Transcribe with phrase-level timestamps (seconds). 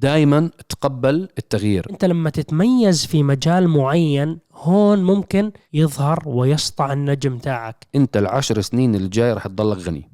[0.00, 1.86] دائما تقبل التغيير.
[1.90, 7.86] أنت لما تتميز في مجال معين هون ممكن يظهر ويسطع النجم تاعك.
[7.94, 10.10] أنت العشر سنين اللي جاي رح تضلك غني.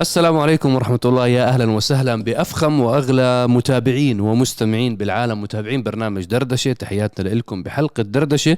[0.00, 1.26] السلام عليكم ورحمة الله.
[1.26, 6.72] يا أهلا وسهلا بأفخم وأغلى متابعين ومستمعين بالعالم متابعين برنامج دردشة.
[6.72, 8.56] تحياتنا لكم بحلقة دردشة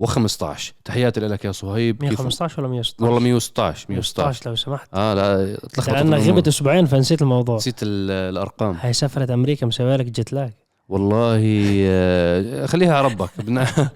[0.00, 1.94] 115 تحياتي لك يا صهيب.
[2.00, 4.88] كيف- 115 ولا 116 والله 116 116 116 لو سمحت.
[4.94, 6.36] آه لا تلخبط لنا الأمور.
[6.36, 7.56] غبت أسبوعين فنسيت الموضوع.
[7.56, 8.76] نسيت ال- الأرقام.
[8.80, 10.50] هاي سفرة أمريكا مسوي لك jet lag
[10.88, 11.40] والله
[11.86, 13.30] آه، خليها على ربك.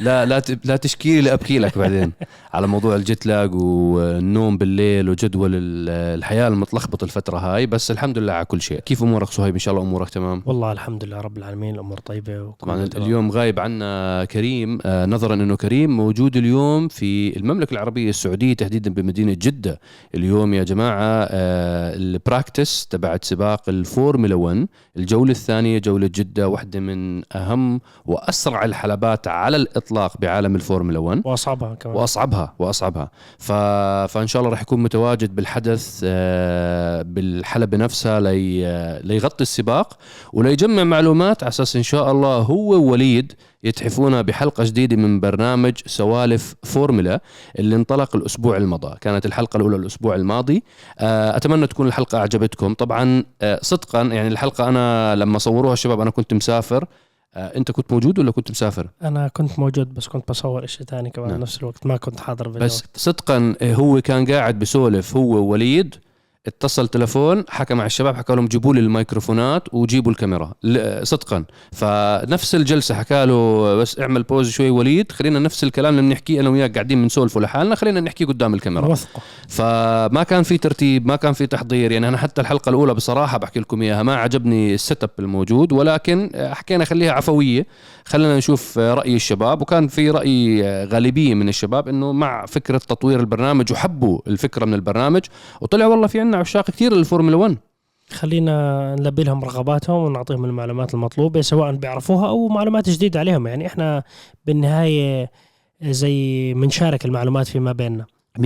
[0.00, 2.12] لا لا لا تشكي لي أبكي لك بعدين.
[2.54, 8.18] على موضوع ال jet lag والنوم بالليل وجدول ال- الحياة المتلخبط الفترة هاي بس الحمد
[8.18, 8.78] لله على كل شيء.
[8.80, 10.42] كيف أمورك صهيب؟ إن شاء الله أمورك تمام.
[10.46, 12.88] والله الحمد لله رب العالمين الأمور طيبة وكل طبعا.
[12.96, 18.90] اليوم غايب عنا كريم آه، نظرا إنه كريم موجود اليوم في المملكة العربية السعودية تحديدا
[18.94, 19.80] بمدينة جدة.
[20.14, 26.80] اليوم يا جماعة آه، ال practice تبعت سباق الفورمولا 1 الجولة الثانية جولة جدة واحدة
[26.80, 29.89] من أهم وأسرع الحلبات على الإطلاق.
[30.20, 31.96] بعالم الفورمولا 1 وأصعبها كمان.
[31.96, 33.10] وأصعبها وأصعبها.
[33.38, 33.52] ف...
[34.12, 38.66] فإن شاء الله راح يكون متواجد بالحدث آه، بالحلبة نفسها لي...
[38.66, 39.98] آه، ليغطي السباق
[40.32, 43.32] وليجمع معلومات على أساس إن شاء الله هو ووليد
[43.64, 47.20] يتحفونا بحلقة جديدة من برنامج سوالف فورمولا
[47.58, 48.96] اللي انطلق الأسبوع الماضي.
[49.00, 50.62] كانت الحلقة الأولى الأسبوع الماضي.
[50.98, 52.74] آه، أتمنى تكون الحلقة أعجبتكم.
[52.74, 53.24] طبعا
[53.62, 56.84] صدقا يعني الحلقة أنا لما صوروها الشباب أنا كنت مسافر.
[57.34, 61.10] آه، أنت كنت موجود ولا كنت مسافر؟ أنا كنت موجود بس كنت بصور إشي ثاني
[61.10, 61.38] كمان نعم.
[61.38, 65.94] بنفس الوقت ما كنت حاضر فيديو بس صدقا هو كان قاعد بسولف هو ووليد
[66.46, 70.52] اتصل تلفون حكى مع الشباب حكى لهم جيبوا لي الميكروفونات وجيبوا الكاميرا.
[71.02, 71.44] صدقا.
[71.72, 75.12] فنفس الجلسة حكى له بس اعمل pause شوي وليد.
[75.12, 78.86] خلينا نفس الكلام اللي بنحكيه أنا وياك قاعدين بنسولفوا لحالنا خلينا نحكيه قدام الكاميرا.
[78.86, 79.20] وثقة.
[79.48, 81.92] فما كان في ترتيب ما كان في تحضير.
[81.92, 86.30] يعني أنا حتى الحلقة الأولى بصراحة بحكي لكم إياها ما عجبني ال setup الموجود ولكن
[86.36, 87.66] حكينا خليها عفوية.
[88.04, 89.62] خلينا نشوف رأي الشباب.
[89.62, 95.22] وكان في رأي غالبية من الشباب إنه مع فكرة تطوير البرنامج وحبوا الفكرة من البرنامج.
[95.60, 97.56] وطلع والله في عنا عشاق كثير للفورمولا 1
[98.10, 103.46] خلينا نلبي لهم رغباتهم ونعطيهم المعلومات المطلوبة سواء بيعرفوها أو معلومات جديدة عليهم.
[103.46, 104.02] يعني إحنا
[104.46, 105.30] بالنهاية
[105.82, 108.06] زي منشارك المعلومات فيما بيننا.
[108.38, 108.42] 100%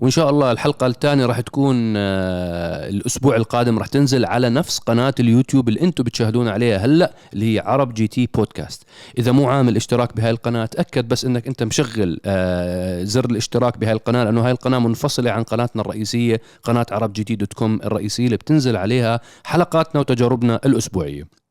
[0.00, 5.14] وإن شاء الله الحلقة الثانية راح تكون آه، الأسبوع القادم راح تنزل على نفس قناة
[5.20, 8.82] اليوتيوب اللي أنتم بتشاهدون عليها هلأ اللي هي عرب جي تي بودكاست.
[9.18, 13.92] إذا مو عامل اشتراك بهاي القناة تأكد بس إنك أنت مشغل آه، زر الاشتراك بهاي
[13.92, 18.24] القناة لأنه هاي القناة منفصلة عن قناتنا الرئيسية قناة عرب جي تي dot com الرئيسية
[18.24, 21.41] اللي بتنزل عليها حلقاتنا وتجاربنا الأسبوعية.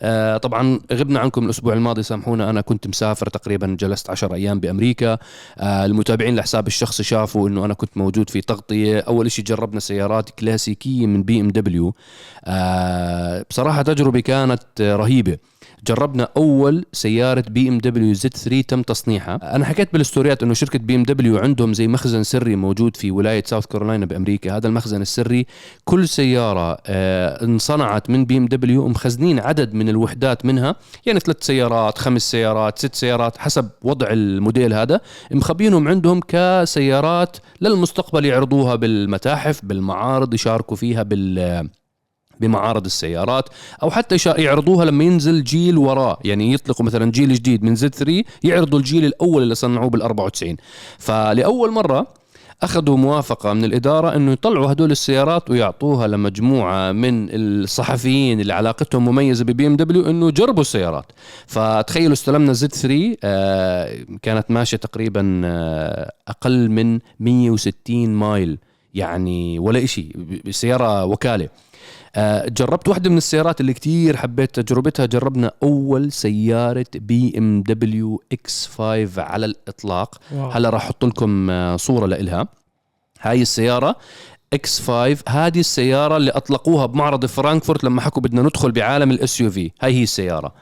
[0.00, 5.18] آه، طبعا غبنا عنكم الأسبوع الماضي سامحونا أنا كنت مسافر تقريبا جلست 10 أيام بأمريكا.
[5.58, 9.00] آه، المتابعين لحساب الشخصي شافوا إنه أنا كنت موجود في تغطية.
[9.00, 11.94] أول شيء جربنا سيارات كلاسيكية من BMW.
[13.50, 15.38] بصراحة تجربة كانت آه، رهيبة.
[15.86, 19.56] جربنا أول سيارة BMW Z3 تم تصنيعها.
[19.56, 23.42] أنا حكيت بال story ات إنه شركة BMW عندهم زي مخزن سري موجود في ولاية
[23.46, 24.56] South Carolina بأمريكا.
[24.56, 25.46] هذا المخزن السري
[25.84, 30.76] كل سيارة آه، انصنعت من BMW مخزنين عدد من الوحدات منها
[31.06, 35.00] يعني ثلاث سيارات خمس سيارات ست سيارات حسب وضع الموديل هذا.
[35.30, 41.68] مخبينهم عندهم كسيارات للمستقبل يعرضوها بالمتاحف بالمعارض يشاركوا فيها بال
[42.40, 43.48] بمعارض السيارات
[43.82, 46.18] أو حتى يعرضوها لما ينزل جيل وراه.
[46.24, 50.56] يعني يطلقوا مثلا جيل جديد من Z3 يعرضوا الجيل الأول اللي صنعوه بال 94
[50.98, 52.06] فلأول مرة
[52.62, 59.44] أخذوا موافقة من الإدارة إنه يطلعوا هدول السيارات ويعطوها لمجموعة من الصحفيين اللي علاقتهم مميزة
[59.44, 61.12] ب BMW إنه جربوا السيارات.
[61.46, 68.58] فتخيلوا استلمنا Z3 آه كانت ماشية تقريبا آه أقل من 160 mile.
[68.94, 70.12] يعني ولا إشي
[70.50, 71.48] سيارة وكالة.
[72.48, 75.06] جربت واحدة من السيارات اللي كتير حبيت تجربتها.
[75.06, 80.20] جربنا أول سيارة BMW X5 على الإطلاق.
[80.32, 80.50] wow.
[80.50, 82.48] هلا راح أحط لكم آه، صورة لإلها.
[83.20, 83.96] هاي السيارة
[84.52, 89.94] X5 هذه السيارة اللي أطلقوها بمعرض فرانكفورت لما حكوا بدنا ندخل بعالم ال SUV هاي
[89.94, 90.54] هي السيارة.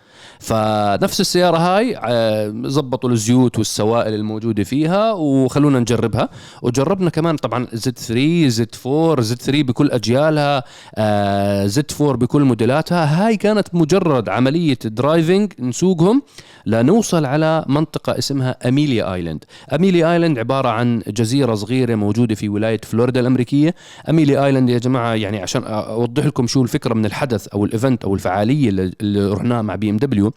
[0.43, 6.29] فنفس السيارة هاي آه، زبطوا الزيوت والسوائل الموجودة فيها وخلونا نجربها.
[6.63, 13.05] وجربنا كمان طبعا زد 3 Z4 زد 3 بكل أجيالها آه، زد 4 بكل موديلاتها.
[13.27, 16.23] هاي كانت مجرد عملية driving نسوقهم
[16.67, 22.81] لنوصل على منطقة اسمها أميليا آيلاند أميليا آيلاند عبارة عن جزيرة صغيرة موجودة في ولاية
[22.83, 23.75] فلوريدا الأمريكية.
[24.09, 28.05] أميليا آيلاند يا جماعة يعني عشان أوضح لكم شو الفكرة من الحدث أو ال event
[28.05, 28.69] أو الفعالية
[29.01, 30.32] اللي رحناها مع بي إم دبليو.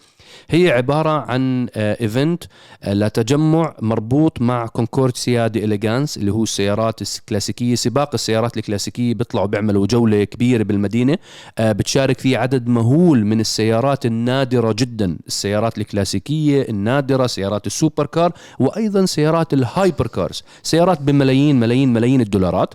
[0.49, 2.43] هي عبارة عن event
[2.87, 9.87] لتجمع مربوط مع fr: Concours d'Elegance اللي هو السيارات الكلاسيكية سباق السيارات الكلاسيكية بيطلعوا بيعملوا
[9.87, 11.17] جولة كبيرة بالمدينة
[11.57, 18.05] آه، بتشارك فيه عدد مهول من السيارات النادرة جدا السيارات الكلاسيكية النادرة سيارات ال super
[18.05, 22.73] car وأيضا سيارات ال hyper cars سيارات بملايين ملايين ملايين الدولارات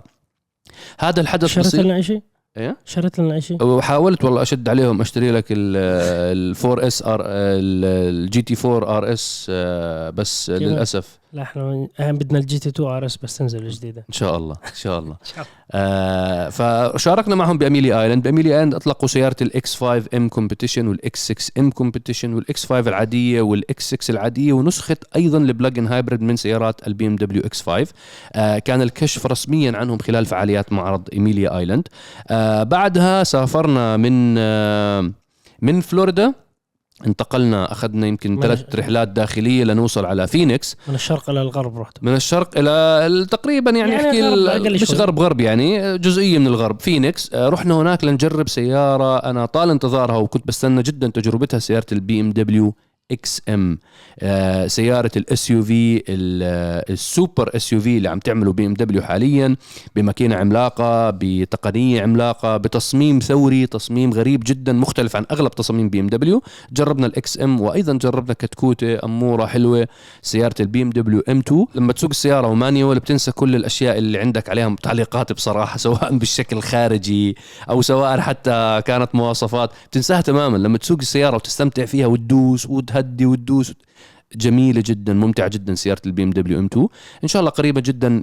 [0.98, 2.22] هذا الحدث بصير لنا شيء؟
[2.56, 8.56] إيه شريت لنا شيء؟ وحاولت والله أشد عليهم أشتري لك ال 4 SR ال GT4
[8.68, 9.50] RS
[10.14, 14.54] بس؟ للأسف لا إحنا اهم بدنا ال GT2 RS بس تنزل الجديده إن شاء الله
[14.70, 15.16] إن شاء الله.
[15.72, 18.22] آه فشاركنا معهم بأميلي آيلاند.
[18.22, 23.40] بأميلي آيلاند أطلقوا سيارة ال X5 M Competition وال X6 M Competition وال X5 العادية
[23.42, 27.92] وال X6 العادية ونسخة أيضا ال plug-in hybrid من سيارات البي ام دبليو X5
[28.32, 31.88] آه كان الكشف رسميا عنهم خلال فعاليات معرض أميليا آيلاند.
[32.28, 35.10] آه بعدها سافرنا من آه
[35.62, 36.34] من فلوريدا.
[37.06, 40.76] انتقلنا أخذنا يمكن ثلاث رحلات داخلية لنوصل على فينيكس.
[40.88, 41.98] من الشرق إلى الغرب رحت.
[42.02, 44.90] من الشرق إلى تقريبا يعني, يعني أحكي غرب مش.
[44.94, 47.30] غرب غرب يعني جزئية من الغرب فينيكس.
[47.34, 49.16] آه، رحنا هناك لنجرب سيارة.
[49.16, 52.74] أنا طال انتظارها وكنت بستنى جدا تجربتها سيارة البي إم دبليو
[53.12, 53.78] XM
[54.66, 56.02] سيارة ال SUV
[56.90, 59.56] ال super SUV اللي عم تعمله بي ام دبليو حاليا
[59.96, 66.06] بماكينة عملاقة بتقنية عملاقة بتصميم ثوري تصميم غريب جدا مختلف عن أغلب تصاميم بي ام
[66.06, 66.42] دبليو
[66.72, 69.88] جربنا ال XM وأيضا جربنا كتكوتة أمورة حلوة
[70.22, 74.50] سيارة البي ام دبليو M2 لما تسوق السيارة و manual بتنسى كل الأشياء اللي عندك
[74.50, 77.36] عليها تعليقات بصراحة سواء بالشكل الخارجي
[77.70, 80.56] أو سواء حتى كانت مواصفات بتنساها تماما.
[80.56, 82.66] لما تسوق السيارة وتستمتع فيها وتدوس
[83.00, 83.72] وتهدي وتدوس
[84.36, 86.88] جميلة جدا ممتعة جدا سيارة البي ام دبليو M2
[87.22, 88.22] إن شاء الله قريبا جدا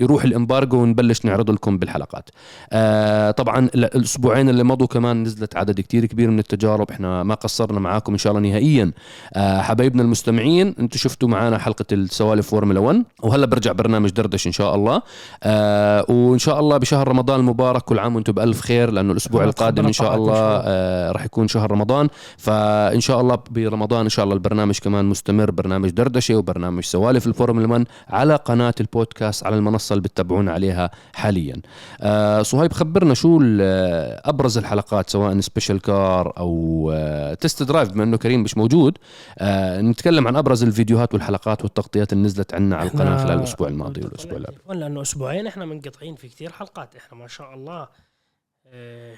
[0.00, 2.30] يروح ال embargo ونبلش نعرض لكم بالحلقات.
[2.72, 6.90] آه طبعا ال- الأسبوعين اللي مضوا كمان نزلت عدد كتير كبير من التجارب.
[6.90, 8.92] إحنا ما قصرنا معاكم إن شاء الله نهائيا.
[9.34, 14.52] آه حبايبنا المستمعين أنتم شفتوا معنا حلقة السوالف فورمولا 1 وهلا برجع برنامج دردشة إن
[14.52, 15.02] شاء الله.
[15.42, 19.86] آه وإن شاء الله بشهر رمضان المبارك كل عام وأنتم بألف خير لأنه الأسبوع القادم
[19.86, 20.34] إن شاء الله.
[20.64, 22.08] آه راح يكون شهر رمضان.
[22.38, 25.39] فإن شاء الله برمضان إن شاء الله البرنامج كمان مستمر.
[25.46, 31.56] برنامج دردشة وبرنامج سوالف الفورمولا 1 على قناة البودكاست على المنصة اللي بتتابعونا عليها حاليا.
[32.00, 38.04] آه صهيب خبرنا شو ال- أبرز الحلقات سواء special car أو آه test drive بما
[38.04, 38.98] إنه كريم مش موجود.
[39.38, 44.00] آه نتكلم عن أبرز الفيديوهات والحلقات والتغطيات اللي نزلت عنا على القناة خلال الأسبوع الماضي
[44.00, 46.94] والأسبوع اللي قبل لأنه أسبوعين إحنا منقطعين في كثير حلقات.
[46.96, 47.88] إحنا ما شاء الله آه،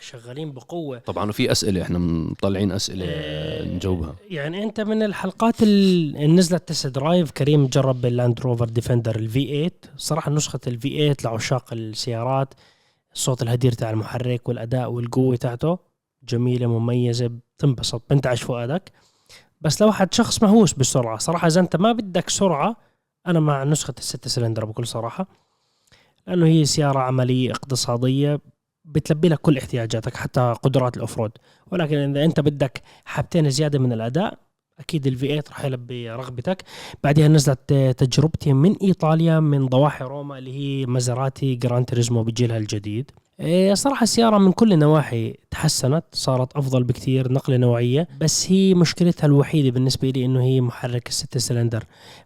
[0.00, 0.98] شغالين بقوة.
[0.98, 4.14] طبعا وفي أسئلة إحنا مطلعين أسئلة آه، نجاوبها.
[4.30, 9.70] يعني أنت من الحلقات اللي نزلت test drive كريم جرب باللاند روفر ديفندر ال V8
[9.96, 12.54] صراحة نسخة ال V8 لعشاق السيارات
[13.14, 15.78] الصوت الهدير تاع المحرك والأداء والقوة تاعته
[16.28, 18.92] جميلة مميزة بتنبسط بنتعش فؤادك.
[19.60, 22.76] بس لو حد شخص مهووس بالسرعه صراحة إذا أنت ما بدك سرعة
[23.26, 25.26] أنا مع نسخة الستة سلندر بكل صراحة
[26.26, 28.40] لأنه هي سيارة عملية اقتصادية
[28.84, 31.32] بتلبي لك كل احتياجاتك حتى قدرات ال off-road
[31.70, 34.38] ولكن إذا أنت بدك حبتين زيادة من الأداء
[34.78, 36.64] أكيد ال V8 راح يلبي رغبتك.
[37.04, 43.10] بعدها نزلت تجربتي من إيطاليا من ضواحي روما اللي هي مازراتي جران تريزمو بجيلها الجديد.
[43.72, 49.70] صراحة السيارة من كل النواحي تحسنت صارت أفضل بكثير نقلة نوعية بس هي مشكلتها الوحيدة
[49.70, 51.84] بالنسبة لي إنه هي محرك الستة سلندر.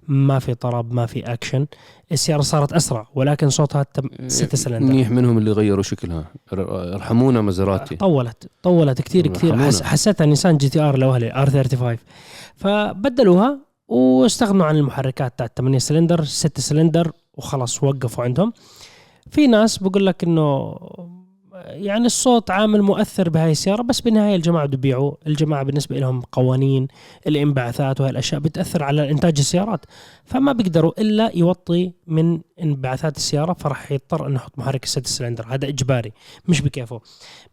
[0.08, 1.66] ما في طرب ما في أكشن.
[2.12, 4.86] السيارة صارت أسرع ولكن صوتها تم- ستة سلندر.
[4.92, 6.24] منيح منهم اللي غيروا شكلها.
[6.52, 7.96] ارحمونا مزراتي.
[7.96, 9.58] طولت طولت كثير كثير.
[9.58, 11.98] حس حسيتها نيسان GTR الاولي R35
[12.56, 13.58] فبدلوها
[13.88, 18.52] واستغنوا عن المحركات تاعت 8 سلندر 6 سلندر وخلص وقفوا عندهم.
[19.30, 20.76] في ناس بقول لك إنه
[21.66, 26.88] يعني الصوت عامل مؤثر بهاي السيارة بس بالنهاية الجماعة بده يبيعوا الجماعة بالنسبة لهم قوانين
[27.26, 29.84] الانبعاثات وهي الأشياء بتأثر على إنتاج السيارات.
[30.24, 35.46] فما بيقدروا إلا يوطي من انبعاثات السيارة فراح يضطر إنه يحط محرك الست سلندر.
[35.48, 36.12] هذا إجباري
[36.48, 37.00] مش بكيفه.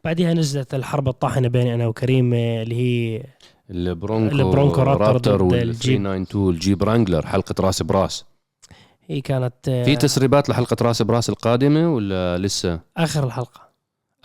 [0.03, 3.24] بعدها نزلت الحرب الطاحنة بيني أنا وكريم اللي هي
[3.70, 6.01] البرونكو البرونكو رابتر رابتر ضد وال الجيب.
[6.01, 8.25] 392 الجيب رانجلر حلقة راس براس.
[9.13, 13.62] هي كانت آه، في تسريبات لحلقة راس براس القادمة ولا لسه؟ آخر الحلقة.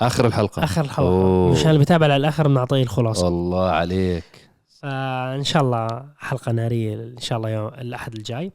[0.00, 0.64] آخر الحلقة.
[0.64, 1.08] آخر الحلقة.
[1.08, 1.52] أوه.
[1.52, 3.28] مشان اللي بتابع للآخر بنعطيه الخلاصة.
[3.28, 4.50] الله عليك.
[4.82, 8.52] فإن شاء الله حلقة نارية إن شاء الله يوم الأحد الجاي.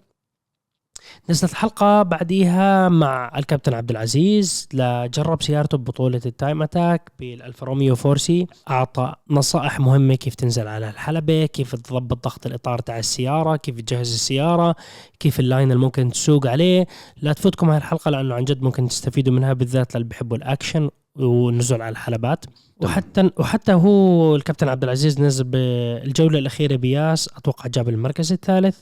[1.30, 4.68] نزلت حلقة بعديها مع الكابتن عبد العزيز.
[4.74, 8.48] لجرب سيارته ببطولة ال Time Attack بالالفا روميو 4C.
[8.70, 14.14] أعطى نصائح مهمة كيف تنزل على الحلبة كيف تضبط ضغط الإطار تاع السيارة كيف تجهز
[14.14, 14.76] السيارة
[15.20, 16.88] كيف ال line اللي ممكن تسوق عليه.
[17.22, 21.82] لا تفوتكم هاي الحلقة لأنه عن جد ممكن تستفيدوا منها بالذات للي بيحبوا الأكشن والنزول
[21.82, 22.46] على الحلبات.
[22.84, 28.78] وحتى وحتى هو الكابتن عبد العزيز نزل بالجولة الأخيرة بياس أتوقع جاب المركز الثالث.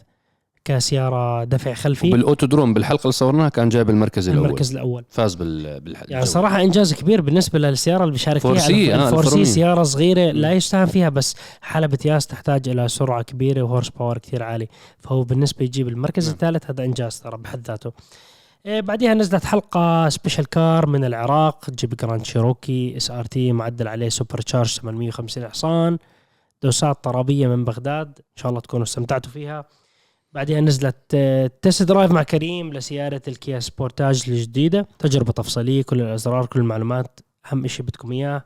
[0.65, 2.09] كسيارة دفع خلفي.
[2.09, 4.45] بالاوتودروم بالحلقة اللي صورناها كان جايب المركز الأول.
[4.45, 5.05] المركز الأول.
[5.09, 6.03] فاز بال بالح...
[6.09, 8.51] يعني صراحة إنجاز كبير بالنسبة للسيارة اللي بيشارك فيها.
[8.51, 9.45] 4C، آه، الفا روميو.
[9.45, 14.17] سيارة صغيرة لا يستهان فيها بس حلبة ياس تحتاج إلى سرعة كبيرة و horse power
[14.17, 14.67] كثير عالي.
[14.99, 16.33] فهو بالنسبة يجيب المركز نعم.
[16.33, 17.91] الثالث هذا إنجاز ترى بحد ذاته.
[18.65, 24.67] إيه، بعديها نزلت حلقة special car من العراق جيب Grand Cherokee SRT معدل عليه supercharge
[24.67, 25.97] 850 حصان.
[26.63, 29.65] دوسات طرابية من بغداد إن شاء الله تكونوا استمتعتوا فيها.
[30.33, 34.87] بعدها نزلت آه، test drive مع كريم لسيارة الكيا Sportage الجديدة.
[34.99, 37.19] تجربة تفصيلية كل الأزرار كل المعلومات
[37.51, 38.45] أهم إشي بدكم إياه.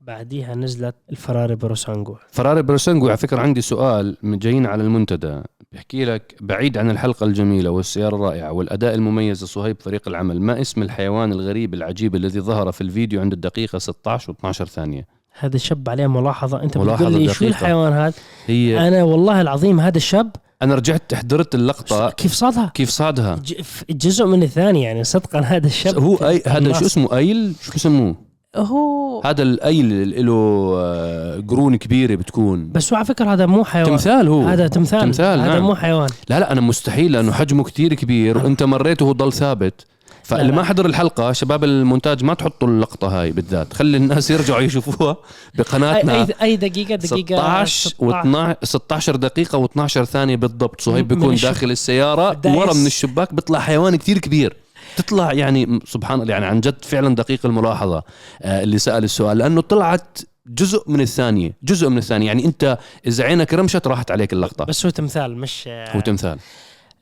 [0.00, 2.16] بعديها نزلت الفراري Purosangue.
[2.30, 5.42] فراري Purosangue على فكرة عندي سؤال من جايين على المنتدى.
[5.72, 10.82] بحكي لك بعيد عن الحلقة الجميلة والسيارة الرائعة والأداء المميز لصهيب فريق العمل ما اسم
[10.82, 15.06] الحيوان الغريب العجيب الذي ظهر في الفيديو عند الدقيقة 16 و12 ثانية؟
[15.38, 16.62] هذا الشاب عليه ملاحظة.
[16.62, 17.46] أنت ملاحظة بتقول لي شو.
[17.46, 18.14] الحيوان هذا؟
[18.46, 20.30] هي أنا والله العظيم هذا الشاب
[20.62, 22.10] أنا رجعت حضرت اللقطة.
[22.10, 23.42] كيف صادها؟ كيف صادها؟
[23.90, 26.72] جزء من الثاني يعني صدقا هذا الشاب هو أي هذا.
[26.72, 30.32] شو اسمه؟ أيل؟ شو بسموه هو هذا الأيل اللي له
[30.76, 32.72] آه، قرون كبيرة بتكون.
[32.72, 33.90] بس هو على فكرة هذا مو حيوان.
[33.90, 34.42] تمثال هو.
[34.42, 35.62] هذا تمثال, تمثال، هذا نعم.
[35.62, 36.08] مو حيوان.
[36.28, 38.38] لا لا أنا مستحيل لأنه حجمه كتير كبير.
[38.38, 39.86] وانت مريته وهو ضل ثابت.
[40.30, 40.52] فاللي.
[40.52, 43.72] ما حضر الحلقة شباب المونتاج ما تحطوا اللقطة هاي بالذات.
[43.72, 45.16] خلي الناس يرجعوا يشوفوها
[45.54, 46.22] بقناتنا.
[46.22, 52.32] أي, أي دقيقة دقيقة 16 و12 16 دقيقة و12 ثانية بالضبط صهيب بيكون داخل السيارة
[52.32, 52.56] دايس.
[52.56, 54.56] ورا من الشباك بيطلع حيوان كتير كبير.
[54.96, 58.02] تطلع يعني سبحان الله يعني عن جد فعلا دقيق الملاحظة
[58.42, 62.26] آه، اللي سأل السؤال لأنه طلعت جزء من الثانية جزء من الثانية.
[62.26, 64.64] يعني أنت إذا عينك رمشت راحت عليك اللقطة.
[64.64, 66.38] بس هو تمثال مش هو تمثال.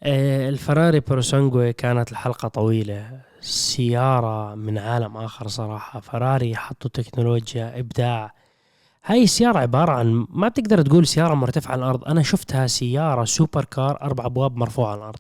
[0.02, 3.20] الفراري Purosangue كانت الحلقة طويلة.
[3.40, 6.00] سيارة من عالم آخر صراحة.
[6.00, 8.34] فراري حطوا تكنولوجيا إبداع.
[9.04, 12.04] هاي السيارة عبارة عن ما بتقدر تقول سيارة مرتفعة على الأرض.
[12.04, 15.18] أنا شفتها سيارة super car أربع أبواب مرفوعة على الأرض.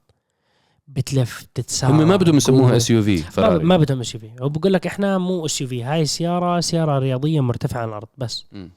[0.88, 2.76] بتلف بتتسارع هم ما بدهم يسموها.
[2.76, 7.80] SUV ما, بدهم SUV هو بقول لك إحنا مو SUV هاي السيارة سيارة رياضية مرتفعة
[7.80, 8.44] على الأرض بس.
[8.52, 8.70] مم.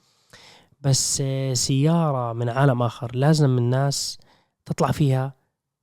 [0.81, 3.15] بس آه، سيارة من عالم آخر.
[3.15, 4.19] لازم الناس
[4.65, 5.33] تطلع فيها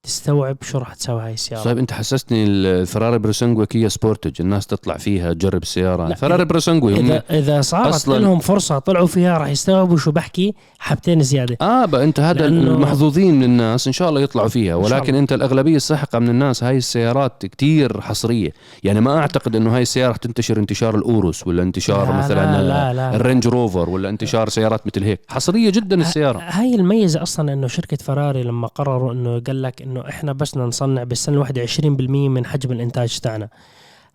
[0.09, 4.97] تستوعب شو راح تسوي هاي السيارة؟ طيب أنت حسستني الفراري Purosangue كيا Sportage الناس تطلع
[4.97, 9.49] فيها تجرب السياره فراري Purosangue هم اذا إذا صارت أصلاً- لهم فرصة طلعوا فيها راح
[9.49, 11.57] يستوعبوا شو بحكي حبتين زيادة.
[11.61, 14.75] آه بقى أنت هذا لأنه- المحظوظين من الناس إن شاء الله يطلعوا فيها.
[14.75, 15.14] ولكن.
[15.14, 18.50] أنت الأغلبية الساحقة من الناس هاي السيارات كتير حصرية.
[18.85, 22.69] يعني ما أعتقد إنه هاي السيارة تنتشر انتشار ال Urus ولا انتشار لا مثلا لا
[22.69, 23.17] لا لا.
[23.16, 25.21] ال Range Rover ولا انتشار سيارات مثل هيك.
[25.28, 26.38] حصرية جدا السيارة.
[26.38, 31.04] هاي الميزة أصلا إنه شركة فراري لما قرروا إنه قال لك إنه إحنا بس نصنع
[31.04, 33.49] بالسنة الواحدة 20% من حجم الإنتاج تاعنا.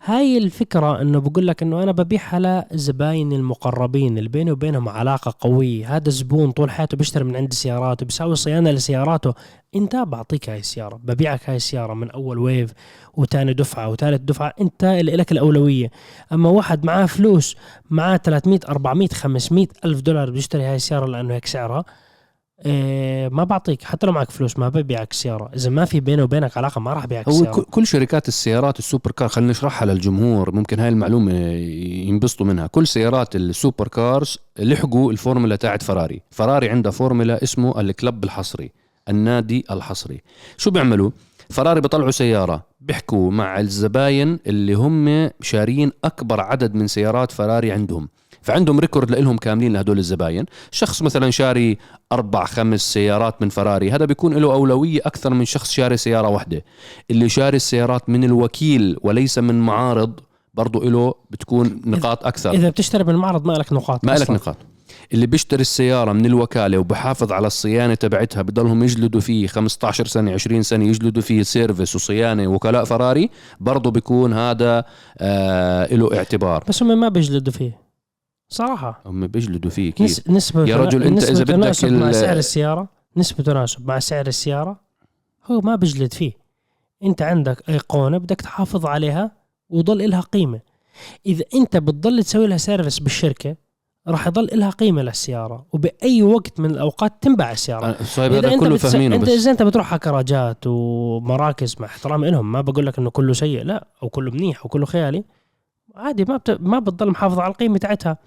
[0.04, 5.96] هاي الفكرة إنه بقول لك إنه أنا ببيعها لزبايني المقربين اللي بيني وبينهم علاقة قوية،
[5.96, 9.34] هذا زبون طول حياته بيشتري من عندي سيارات وبيساوي صيانة لسياراته،
[9.76, 12.72] أنت بعطيك هاي السيارة، ببيعك هاي السيارة من أول ويف
[13.14, 15.90] وتاني دفعة وثالث دفعة، أنت لك الأولوية،
[16.32, 17.56] أما واحد معاه فلوس
[17.90, 21.84] معاه 300 400 500 ألف دولار بيشتري هاي السيارة لأنه هيك سعرها
[22.66, 23.82] إيه ما بعطيك.
[23.82, 27.06] حتى لو معك فلوس ما ببيعك السيارة، إذا ما في بينه وبينك علاقة ما راح
[27.06, 30.88] بيعك هو السيارة ك- كل شركات السيارات ال super car خلينا نشرحها للجمهور ممكن هاي
[30.88, 31.32] المعلومة
[32.08, 32.66] ينبسطوا منها.
[32.66, 36.22] كل سيارات ال super cars لحقوا الفورمولا تاعت فراري.
[36.30, 38.72] فراري عندها فورمولا اسمه ال club الحصري
[39.08, 40.22] النادي الحصري.
[40.56, 41.10] شو بيعملوا؟
[41.50, 48.08] فراري بيطلعوا سيارة بيحكوا مع الزباين اللي هم شارين أكبر عدد من سيارات فراري عندهم.
[48.44, 50.44] فعندهم record لهم كاملين لهدول الزباين.
[50.70, 51.78] شخص مثلا شاري
[52.12, 56.64] أربع خمس سيارات من فراري هذا بيكون له أولوية أكثر من شخص شاري سيارة واحدة.
[57.10, 60.20] اللي شاري السيارات من الوكيل وليس من معارض
[60.54, 62.50] برضو له بتكون نقاط أكثر.
[62.50, 64.30] إذا بتشتري من المعرض ما لك نقاط ما لك.
[64.30, 64.56] نقاط.
[65.12, 70.62] اللي بيشتري السيارة من الوكالة وبحافظ على الصيانة تبعتها بضلهم يجلدوا فيه 15 سنة 20
[70.62, 74.84] سنة يجلدوا فيه service وصيانة وكلاء فراري برضه بيكون هذا
[75.18, 76.64] آه له اعتبار.
[76.68, 77.83] بس هم ما بيجلدوا فيه.
[78.48, 79.02] صراحة.
[79.06, 80.28] هم بيجلدوا فيه كيف نس...
[80.28, 84.80] نسبة يا رجل نسبة إذا بدك مع سعر السيارة نسبة تناسب مع سعر السيارة
[85.50, 86.32] هو ما بيجلد فيه.
[87.04, 89.30] أنت عندك ايقونة بدك تحافظ عليها
[89.70, 90.60] وضل إلها قيمة.
[91.26, 93.56] إذا أنت بتضل تسوي لها service بالشركة
[94.08, 98.02] راح يضل لها قيمة للسيارة وبأي وقت من الأوقات تنباع السيارة.
[98.02, 102.30] صايب إذا هذا كله بتس- فاهمينه أنت إذا أنت بتروح على كراجات ومراكز مع احترامي
[102.30, 105.24] لهم ما بقول لك إنه كله سيء لا أو كله منيح وكله خيالي.
[105.94, 106.50] عادي ما بت...
[106.60, 108.18] ما بتضل محافظ على القيمة تاعتها.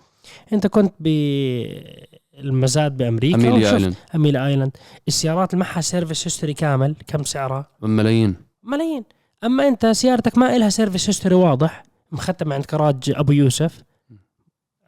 [0.54, 3.96] انت كنت بالمزاد بأمريكا أميليا آيلاند.
[4.16, 4.78] أميليا آيلاند.
[5.08, 8.36] السيارات اللي معها service history كامل كم سعرها؟ ملايين.
[8.64, 9.04] ملايين.
[9.44, 13.84] أما أنت سيارتك ما إلها service history واضح مختم عند كراج أبو يوسف.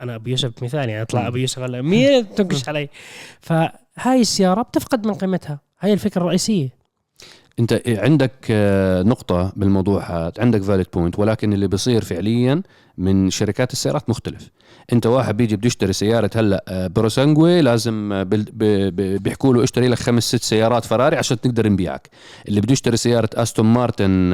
[0.02, 1.28] أنا أبو يوسف مثال يعني أطلع.
[1.28, 2.90] أبو يوسف ولا مين تنقش علي.
[3.42, 5.60] فهاي السيارة بتفقد من قيمتها.
[5.80, 6.79] هاي الفكرة الرئيسية.
[7.60, 12.62] انت عندك آه، نقطة بالموضوع هذا عندك valid point ولكن اللي بيصير فعليا
[12.98, 14.50] من شركات السيارات مختلف.
[14.94, 18.24] انت واحد بيجي بده يشتري سيارة هلأ آه، Purosangue لازم آه،
[19.18, 22.10] بيحكوا له اشتري لك خمس ست سيارات فراري عشان نقدر نبيعك.
[22.48, 24.30] اللي بده يشتري سيارة استون مارتن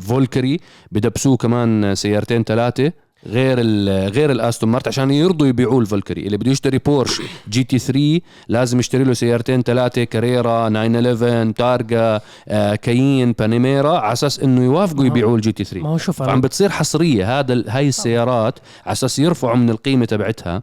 [0.00, 0.60] Valkyrie
[0.92, 2.92] بدبسوه كمان سيارتين ثلاثة
[3.28, 7.78] غير ال غير الأستون مارتن عشان يرضوا يبيعوه ال Valkyrie اللي بده يشتري بورش GT
[7.78, 14.64] 3 لازم يشتري له سيارتين ثلاثة Carrera 911 Targa آه، Cayenne Panamera على أساس إنه
[14.64, 18.92] يوافقوا يبيعوا ال GT 3 ما هو شوف فعم بتصير حصرية هذا هاي السيارات على
[18.92, 20.62] أساس يرفعوا من القيمة تبعتها.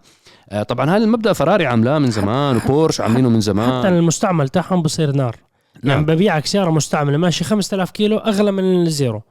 [0.50, 4.81] آه، طبعا هذا المبدأ فراري عاملاه من زمان وبورش عاملينه من حتى زمان المستعمل تاعهم
[4.81, 5.36] بصير نار.
[5.84, 6.05] يعني نعم.
[6.05, 9.22] ببيعك سيارة مستعملة ماشي 5000 كيلو أغلى من ال zero.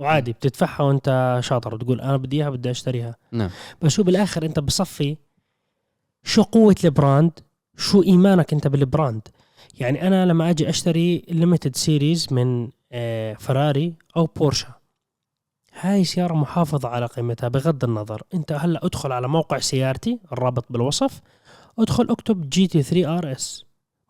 [0.00, 3.16] وعادي بتدفعها وانت شاطر تقول أنا بدي إياها بدي أشتريها.
[3.32, 3.50] نعم.
[3.82, 5.16] بس هو بالآخر أنت بصفي
[6.22, 7.32] شو قوة ال brand
[7.76, 9.28] شو إيمانك أنت بال brand.
[9.78, 14.74] يعني أنا لما أجي أشتري limited series من آه، فراري أو بورشا
[15.80, 18.22] هاي سيارة محافظة على قيمتها بغض النظر.
[18.34, 21.20] أنت هلأ أدخل على موقع سيارتي الرابط بالوصف
[21.78, 23.64] أدخل أكتب GT 3 RS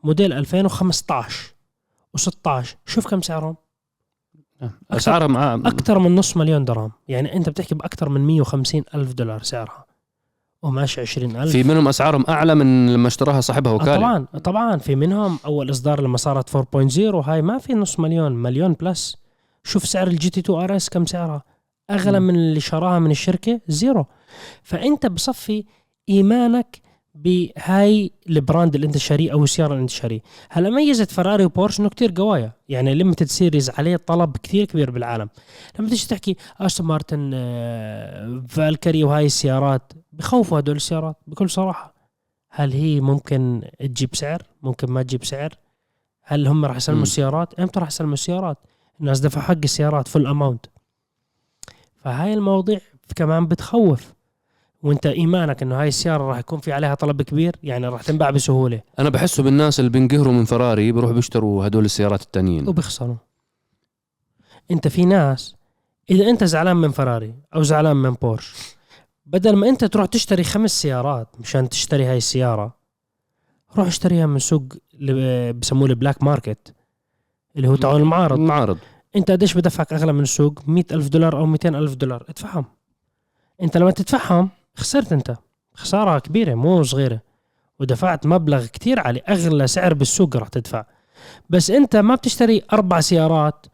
[0.05, 1.55] موديل 2015
[2.19, 3.57] و16 شوف كم سعرهم.
[4.91, 6.93] أسعارها مع أكثر من نص مليون درهم.
[7.09, 9.85] يعني أنت بتحكي بأكثر من 150 ألف دولار سعرها.
[10.63, 11.53] وماشي 20 ألف.
[11.53, 13.97] في منهم أسعارهم أعلى من لما اشتراها صاحبها وكالة.
[13.97, 14.77] طبعا طبعا.
[14.77, 16.99] في منهم أول إصدار لما صارت 4.0
[17.29, 19.17] هاي ما في نص مليون مليون plus.
[19.65, 21.43] شوف سعر ال GT 2 RS كم سعرها؟
[21.91, 22.27] أغلى مم.
[22.27, 24.07] من اللي شراها من الشركة زيرو.
[24.63, 25.65] فأنت بصفي
[26.09, 26.81] إيمانك
[27.25, 30.21] بهاي البراند اللي انت شاريه أو السيارة اللي انت شاريه.
[30.51, 32.53] هلا ميزة فراري وبورش إنه كتير قوايا.
[32.69, 35.29] يعني limited series عليه طلب كتير كبير بالعالم.
[35.79, 37.31] لما تيجي تحكي استون مارتن
[38.49, 41.95] فالكيري وهاي السيارات بخوفوا هدول السيارات بكل صراحة.
[42.51, 45.55] هل هي ممكن تجيب سعر؟ ممكن ما تجيب سعر.
[46.23, 47.03] هل هم راح يسلموا.
[47.03, 48.59] السيارات؟ إمتى راح يسلموا السيارات؟
[49.01, 50.67] الناس دفعوا حق السيارات full amount
[51.97, 52.81] فهاي المواضيع
[53.17, 54.15] كمان بتخوف.
[54.83, 58.81] وانت إيمانك إنه هاي السيارة راح يكون في عليها طلب كبير؟ يعني راح تنباع بسهولة.
[58.99, 62.69] أنا بحسه بالناس اللي بينقهروا من فراري بيروحوا بيشتروا هدول السيارات التانيين.
[62.69, 63.17] وبيخسروا.
[64.71, 65.57] أنت في ناس
[66.11, 68.55] إذا أنت زعلان من فراري أو زعلان من بورش
[69.27, 72.75] بدل ما أنت تروح تشتري خمس سيارات مشان تشتري هاي السيارة
[73.77, 74.65] روح اشتريها من سوق
[74.95, 76.75] اللي بسموه ال black market
[77.57, 78.39] اللي هو تاع المعارض.
[78.39, 78.79] معرض
[79.17, 82.25] أنت قديش بدفعك أغلى من السوق؟ 100 ألف دولار أو 200 ألف دولار.
[82.29, 82.65] ادفعهم
[83.63, 85.37] أنت لما تدفعهم خسرت انت.
[85.75, 87.21] خسارة كبيرة مو صغيرة.
[87.81, 90.85] ودفعت مبلغ كتير عالي أغلى سعر بالسوق راح تدفع.
[91.51, 93.67] بس انت ما بتشتري أربع سيارات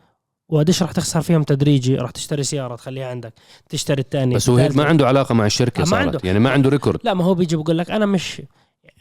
[0.48, 3.32] وقديش راح تخسر فيهم تدريجي راح تشتري سيارة تخليها عندك
[3.68, 6.02] تشتري الثانية بس هو هيك ما عنده علاقة مع الشركة آه، ما صارت.
[6.06, 6.20] عنده.
[6.24, 8.42] يعني ما عنده record لا ما هو بيجي بقول لك أنا مش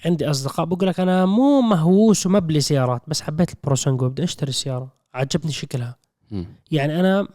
[0.05, 4.89] عندي أصدقاء بقول لك أنا مو مهووس ومبلش سيارات بس حبيت البوروسانجوي بدي أشتري السيارة.
[5.13, 5.95] عجبني شكلها.
[6.31, 6.45] مم.
[6.71, 7.27] يعني أنا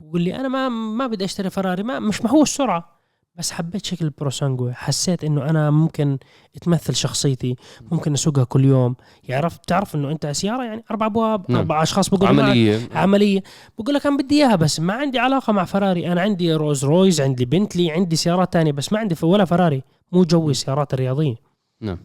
[0.00, 3.01] بقول لي أنا ما ما بدي أشتري فراري ما مش مهووس سرعة.
[3.34, 4.70] بس حبيت شكل البوروسانجوي.
[4.70, 6.18] حسيت إنه أنا ممكن
[6.62, 7.56] تمثل شخصيتي
[7.90, 8.96] ممكن أسوقها كل يوم.
[9.24, 11.58] يعرف تعرف إنه أنت سيارة يعني أربع أبواب نعم.
[11.58, 12.48] أربع أشخاص بقول معك.
[12.48, 12.88] عملية.
[12.94, 13.42] عملية.
[13.78, 16.12] بقول لك أنا بدي إياها بس ما عندي علاقة مع فراري.
[16.12, 19.82] أنا عندي رولز رويس عندي بنتلي عندي سيارات تانية بس ما عندي ولا فراري.
[20.12, 21.36] مو جوي السيارات الرياضية.
[21.80, 21.98] نعم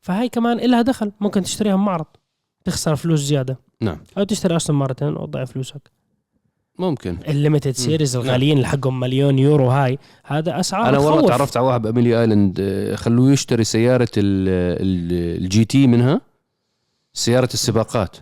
[0.00, 1.12] فهي كمان إلها دخل.
[1.20, 2.06] ممكن تشتريها من معرض
[2.64, 3.58] تخسر فلوس زيادة.
[3.80, 3.98] نعم.
[4.18, 5.90] أو تشتري استون مارتن وتضيع فلوسك.
[6.78, 7.16] ممكن.
[7.28, 8.24] ال limited series نعم.
[8.26, 9.98] الغاليين اللي حقهم مليون يورو هاي.
[10.24, 11.28] هذا أسعار أنا والله.
[11.28, 14.48] تعرفت على واحد بأميليا آيلاند آه، خلوه يشتري سيارة ال-
[14.82, 16.20] ال- ال GT منها
[17.14, 18.16] سيارة السباقات.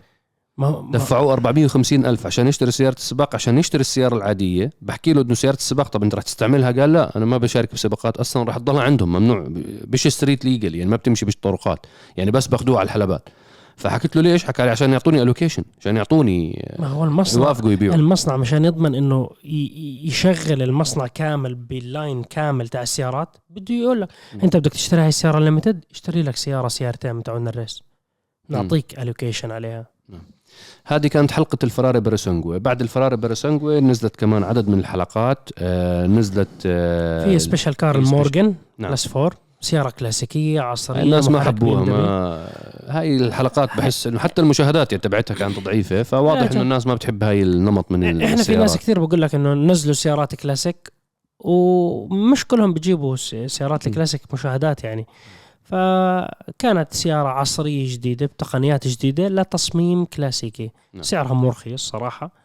[0.56, 4.70] ما دفعوه 450 ألف عشان يشتري سيارة السباق عشان يشتري السيارة العادية.
[4.82, 8.16] بحكي له إنه سيارة السباق طب أنت رح تستعملها؟ قال لا أنا ما بشارك بسباقات
[8.16, 9.46] أصلا رح تضلها عندهم ممنوع.
[9.85, 11.86] مش street legal يعني ما بتمشي بالطرقات
[12.16, 13.28] يعني بس باخذوها على الحلبات.
[13.80, 17.94] فحكيت له ليش؟ حكى لي عشان يعطوني الوكيشن عشان يعطوني ما هو المصنع يوافقوا يبيعوا.
[17.94, 19.30] المصنع مشان يضمن إنه
[20.04, 24.08] يشغل المصنع كامل بال line كامل تاع السيارات بده يقول لك.
[24.42, 27.83] أنت بدك تشتري هاي السيارة limited اشتري لك سيارة سيارتين من تاعون ال race.
[28.48, 29.86] نعطيك allocation عليها.
[30.86, 36.48] هذه كانت حلقة الفراري بوروسانجوي بعد الفراري بوروسانجوي نزلت كمان عدد من الحلقات آه نزلت
[36.66, 38.88] آه في special car المورجن نعم.
[38.88, 41.85] plus 4 سيارة كلاسيكية عصرية الناس ما حبوها.
[41.85, 42.49] ما
[42.88, 47.25] هاي الحلقات بحس إنه حتى المشاهدات يعني تبعتها كانت ضعيفة فواضح إنه الناس ما بتحب
[47.25, 48.77] هاي النمط من إحنا في ناس السيارات.
[48.77, 50.92] كثير بقول لك إنه نزلوا سيارات كلاسيك
[51.40, 53.87] ومش كلهم بيجيبوا س- سيارات.
[53.87, 55.07] الكلاسيك مشاهدات يعني
[55.62, 61.03] فكانت سيارة عصرية جديدة بتقنيات جديدة لتصميم كلاسيكي نعم.
[61.03, 62.39] سعرها مرخص صراحة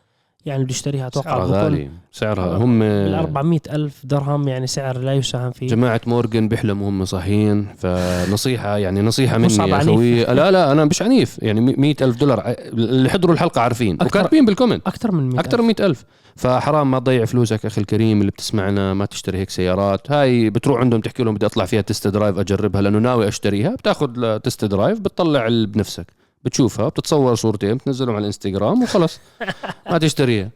[0.46, 5.14] يعني اللي بيشتريها أتوقع سعرها غالي سعرها هم بال 400 ألف درهم يعني سعر لا
[5.14, 5.68] يساهم فيه.
[5.68, 9.90] جماعة مورجن بيحلموا هم صاحيين فنصيحة يعني نصيحة مني يا عنيف.
[9.90, 10.24] أخوي.
[10.24, 14.46] لا لا أنا مش عنيف يعني مئة ألف دولار ع- اللي حضروا الحلقة عارفين وكاتبين
[14.46, 14.88] بال comment.
[14.88, 16.04] أكثر من 100 أكثر من مئة ألف.
[16.36, 20.12] فحرام ما تضيع فلوسك أخي الكريم اللي بتسمعنا ما تشتري هيك سيارات.
[20.12, 23.76] هاي بتروح عندهم تحكي لهم بدي أطلع فيها test drive أجربها لأنه ناوي أشتريها.
[23.76, 26.08] بتاخذ test drive بتطلع ال- بنفسك.
[26.46, 29.20] بتشوفها بتصور صورتين بتنزلهم على الإنستغرام وخلص.
[29.92, 30.50] ما تشتريها.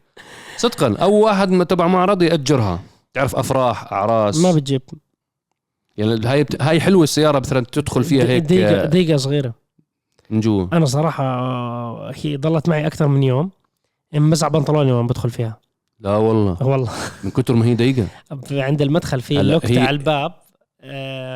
[0.58, 2.80] صدقا أو واحد تبع معرض يأجرها.
[3.14, 4.38] تعرف أفراح أعراس.
[4.38, 4.82] ما بتجيب.
[5.98, 6.62] يعني هاي بت...
[6.62, 9.54] هاي حلوة السيارة مثلا تدخل فيها هيك دقيقة آه، دقيقة صغيرة.
[10.30, 13.50] من جوا أنا صراحة آه، هي ضلت معي أكثر من يوم.
[14.14, 15.60] مزع بنطلوني وأنا بدخل فيها.
[16.00, 16.58] لا والله.
[16.62, 16.92] والله.
[17.24, 18.08] من كتر ما هي ضيقه
[18.52, 20.34] عند المدخل في لوك هي- على الباب.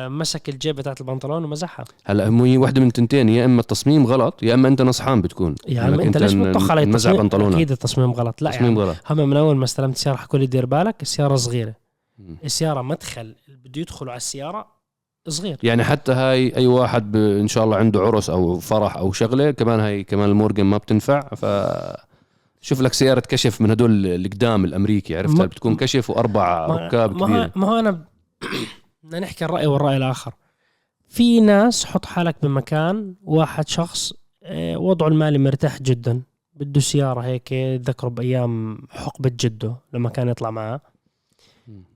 [0.08, 4.42] مسك الجيب بتاعت البنطلون ومزحها هلا مو هي وحدة من تنتين يا إما التصميم غلط
[4.42, 5.54] يا إما أنت نصحان بتكون.
[5.68, 7.54] يا عم إنك أنت ليش بتطخ علي التصميم؟ بنطلونك.
[7.54, 8.42] أكيد التصميم غلط.
[8.42, 8.96] لا تصميم يعني غلط.
[9.10, 11.74] هم من أول ما استلمت السيارة حكوا لي دير بالك السيارة صغيرة.
[12.44, 14.66] السيارة مدخل اللي بده يدخلوا على السيارة
[15.28, 15.56] صغير.
[15.62, 17.16] يعني حتى هاي أي واحد ب...
[17.16, 21.20] إن شاء الله عنده عرس أو فرح أو شغلة كمان هاي كمان المورجن ما بتنفع.
[21.20, 21.46] ف
[22.60, 27.50] شوف لك سيارة كشف من هدول القدام الأمريكي عرفت؟ ما- بتكون كشف وأربع ركاب كبيره
[27.56, 28.04] ما هو أنا
[29.04, 30.34] بدنا نحكي الرأي والرأي الآخر.
[31.08, 34.12] في ناس حط حالك بمكان واحد شخص
[34.42, 36.22] آه، وضعه المالي مرتاح جدا
[36.54, 37.52] بده سيارة هيك
[37.88, 40.80] ذكره بأيام حقبة جده لما كان يطلع معاه.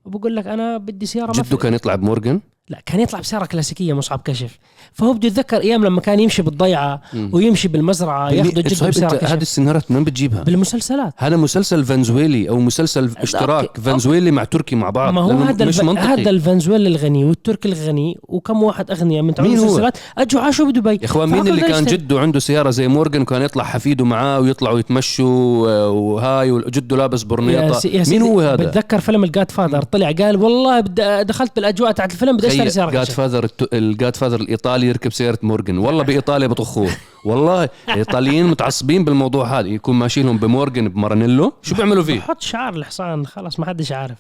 [0.05, 3.47] وبقول لك أنا بدي سيارة ما جده في- كان يطلع بمورجن لا كان يطلع بسيارة
[3.47, 4.59] كلاسيكية مصعب كشف
[4.93, 7.31] فهو بده يتذكر أيام لما كان يمشي بالضيعة مم.
[7.33, 11.85] ويمشي بالمزرعة ياخذوا جده صهيب بسيارة أنت هذه كشف السيناريوهات من بتجيبها؟ بالمسلسلات هذا مسلسل
[11.85, 13.81] فنزويلي أو مسلسل اشتراك.
[13.81, 15.81] فنزويلي مع تركي مع بعض ما هو هذا مش.
[15.81, 20.91] منطقي هذا الفنزويلا الغني والترك الغني وكم واحد اغنياء من هو؟ المسلسلات اجوا عاشوا بدبي
[20.91, 21.85] يا إخوان مين اللي كان.
[21.85, 27.23] جده عنده سيارة زي مورجن كان يطلع حفيده معاه ويطلعوا يتمشوا آه، وهاي وجده لابس
[27.23, 32.13] برنيطة مين هو هذا؟ بتذكر فيلم ال Godfather طلع قال والله بدي دخلت بالاجواء تاعت
[32.13, 36.91] الفيلم بدي سياره God father ال Godfather الإيطالي يركب سيارة مورجن والله بإيطاليا بطخوه.
[37.25, 39.69] والله الإيطاليين متعصبين بالموضوع هذا.
[39.69, 41.53] يكون ماشي لهم بمورجن بمارانيلو.
[41.63, 44.19] شو بيعملوا فيه؟ بحط شعار الحصان خلاص ما حدش عارف.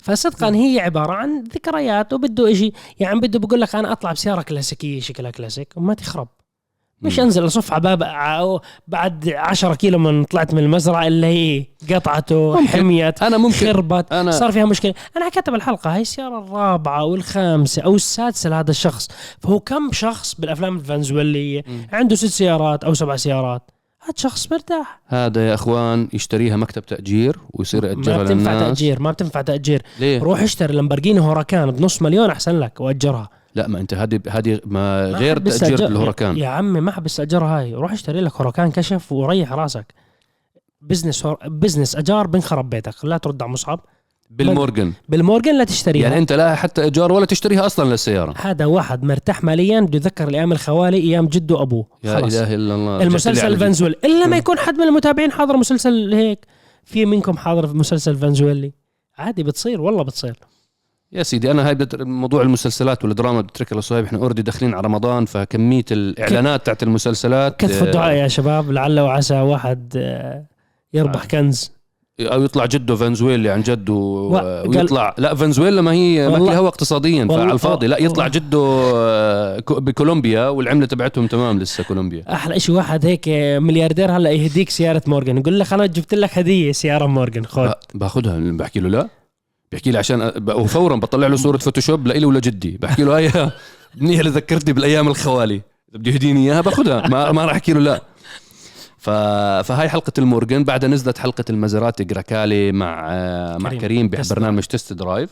[0.00, 5.00] فصدقا هي عبارة عن ذكريات وبده إشي يعني بده بقول لك أنا أطلع بسيارة كلاسيكية
[5.00, 6.28] شكلها كلاسيك وما تخرب.
[7.04, 7.20] مش.
[7.20, 11.64] انزل اصف على باب بعد 10 كيلو من طلعت من المزرعة اللي هي
[11.94, 12.66] قطعته ممكن.
[12.68, 17.82] حميت أنا ممكن خربت أنا- صار فيها مشكلة أنا حكيتها بالحلقة هاي السيارة الرابعة والخامسة
[17.82, 19.08] أو السادسة لهذا الشخص
[19.40, 21.62] فهو كم شخص بالأفلام الفنزويلية.
[21.92, 23.70] عنده ست سيارات أو سبع سيارات
[24.02, 29.00] هذا شخص مرتاح هذا يا أخوان يشتريها مكتب تأجير ويصير ما ياجرها بتنفع للناس تأجير
[29.02, 33.80] ما بتنفع تأجير ليه؟ روح اشتري لامبرجيني هوراكان بنص مليون أحسن لك وأجرها لا ما
[33.80, 37.74] أنت هذه هذه ما ما غير حد تاجير الهوركان يا عمي ما حب استاجرها هاي.
[37.74, 39.94] روح اشتري لك هوراكان كشف وريح راسك.
[40.80, 41.38] business هور...
[41.46, 43.04] business أجار بنخرب بيتك.
[43.04, 43.80] لا ترد على مصعب.
[44.30, 46.02] بالمورجن بالمورجن لا تشتريها.
[46.02, 48.34] يعني أنت لا حتى ايجار ولا تشتريها أصلا للسيارة.
[48.36, 49.80] هذا واحد مرتاح ماليا.
[49.80, 51.86] بده يذكر الأيام الخوالي أيام جده وأبوه.
[52.04, 53.02] يا إله إلا الله.
[53.02, 53.56] المسلسل.
[53.56, 54.36] فنزويلي إلا ما.
[54.36, 56.46] يكون حد من المتابعين حاضر مسلسل هيك.
[56.84, 58.72] في منكم حاضر في مسلسل فنزويلي
[59.18, 60.38] عادي بتصير والله بتصير.
[61.14, 65.84] يا سيدي أنا هاي موضوع المسلسلات والدراما بتركها لصهيب إحنا already داخلين على رمضان فكمية
[65.90, 70.44] الإعلانات تاعت المسلسلات كثفوا آه، الدعاء يا شباب؟ لعل وعسى واحد آه،
[70.94, 71.26] يربح آه.
[71.26, 71.72] كنز.
[72.20, 74.28] أو يطلع جده فنزويلا عن جد و...
[74.66, 75.14] ويطلع.
[75.18, 77.86] لا فنزويلا ما هي ما لها هوا اقتصاديا فعلى الفاضي.
[77.86, 78.28] لا يطلع.
[78.28, 78.58] جده
[78.94, 82.24] آه، كو- بكولومبيا والعملة تبعتهم تمام لسه كولومبيا.
[82.32, 83.28] أحلى شيء واحد هيك
[83.62, 87.72] ملياردير هلا يهديك سيارة مورجن يقول لك أنا جبت لك هدية سيارة مورجن خذ.
[87.94, 89.08] باخذها بحكي له لا.
[89.74, 92.78] بحكي لي عشان وفورا بطلع له صورة Photoshop لإلي ولا جدي.
[92.82, 93.50] بحكي له هاي
[94.00, 95.54] منيح اللي ذكرتني بالأيام الخوالي.
[95.54, 98.02] إذا بده يهديني إياها باخذها ما ما راح أحكي له لا.
[98.98, 99.10] ف...
[99.68, 103.80] فهاي حلقة المورجن بعدها نزلت حلقة المازيراتي جريكالي مع آه، مع كريم.
[103.80, 105.30] كريم ببرنامج test drive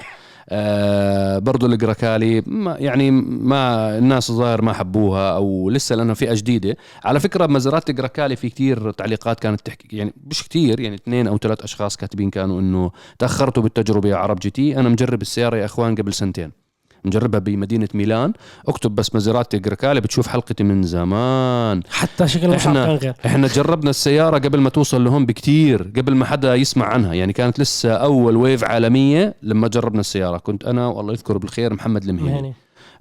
[0.49, 6.77] آه برضو الجريكالي ما يعني ما الناس الظاهر ما حبوها أو لسه لأنها فئة جديدة.
[7.05, 11.39] على فكرة مازيراتي جريكالي في كتير تعليقات كانت تحكي يعني مش كتير يعني اثنين أو
[11.39, 15.65] ثلاث أشخاص كاتبين كانوا إنه تأخرتوا بالتجربة يا عرب جي تي أنا مجرب السيارة يا
[15.65, 16.62] إخوان قبل سنتين.
[17.05, 18.33] نجربها بمدينة ميلان.
[18.69, 21.83] اكتب بس مازيراتي جريكالي بتشوف حلقتي من زمان.
[21.91, 23.15] حتى شكل إحنا غير.
[23.27, 27.15] إحنا جربنا السيارة قبل ما توصل لهون بكتير قبل ما حدا يسمع عنها.
[27.15, 30.39] يعني كانت لسه أول wave عالمية لما جربنا السيارة.
[30.39, 32.55] كنت أنا والله يذكره بالخير محمد المهيني.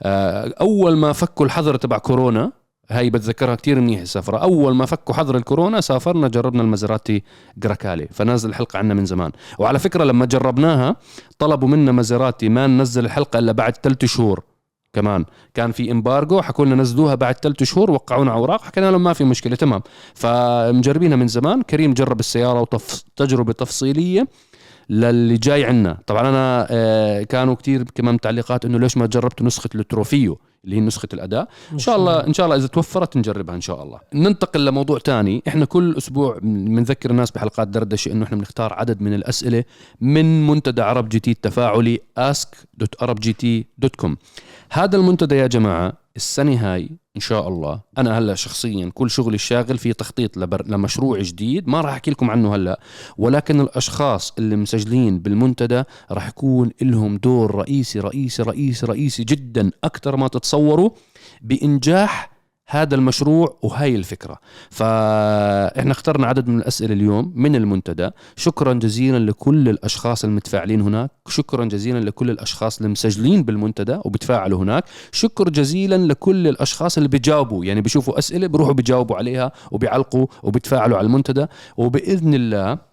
[0.03, 2.51] آه، أول ما فكوا الحظر تبع كورونا
[2.91, 4.37] هاي بتذكرها كتير منيح السفرة.
[4.37, 7.23] أول ما فكوا حظر الكورونا سافرنا جربنا المازيراتي
[7.57, 8.07] جريكالي.
[8.11, 9.31] فنازل الحلقة عنا من زمان.
[9.59, 10.95] وعلى فكرة لما جربناها
[11.39, 14.43] طلبوا منا مازيراتي ما ننزل الحلقة إلا بعد ثلاث شهور
[14.93, 15.25] كمان.
[15.53, 19.23] كان في embargo حكوا لنا نزلوها بعد ثلاث شهور وقعونا أوراق حكينا لهم ما في
[19.23, 19.55] مشكلة.
[19.55, 19.81] تمام.
[20.13, 21.61] فمجربينها من زمان.
[21.61, 24.27] كريم جرب السيارة وتجربه تفصيلية
[24.89, 25.97] للي جاي عنا.
[26.07, 30.75] طبعا أنا آه، كانوا كتير كمان تعليقات إنه ليش ما جربتوا نسخة ال Trofeo؟ اللي
[30.75, 31.47] هي نسخة الأداء.
[31.73, 33.99] إن شاء الله إن شاء الله إذا توفرت نجربها إن شاء الله.
[34.13, 35.43] ننتقل لموضوع تاني.
[35.47, 39.63] إحنا كل أسبوع بنذكر الناس بحلقات دردشة إنه إحنا بنختار عدد من الأسئلة
[40.01, 44.15] من منتدى عرب جي تي التفاعلي ask.arabgt.com
[44.71, 49.77] هذا المنتدى يا جماعة السنة هاي إن شاء الله أنا هلأ شخصيا كل شغلي الشاغل
[49.77, 50.67] في تخطيط لبر...
[50.67, 52.79] لمشروع جديد ما راح أحكي لكم عنه هلأ
[53.17, 60.15] ولكن الأشخاص اللي مسجلين بالمنتدى راح يكون لهم دور رئيسي رئيسي رئيسي رئيسي جدا أكثر
[60.15, 60.89] ما تتصوروا
[61.41, 62.31] بإنجاح
[62.71, 64.37] هذا المشروع وهاي الفكرة.
[64.69, 68.09] فإحنا اخترنا عدد من الأسئلة اليوم من المنتدى.
[68.35, 71.11] شكرا جزيلا لكل الأشخاص المتفاعلين هناك.
[71.27, 74.83] شكرا جزيلا لكل الأشخاص المسجلين بالمنتدى وبتفاعلوا هناك.
[75.11, 77.65] شكر جزيلا لكل الأشخاص اللي بيجاوبوا.
[77.65, 81.45] يعني بيشوفوا أسئلة بيروحوا بيجاوبوا عليها وبيعلقوا وبيتفاعلوا على المنتدى.
[81.77, 82.90] وبإذن الله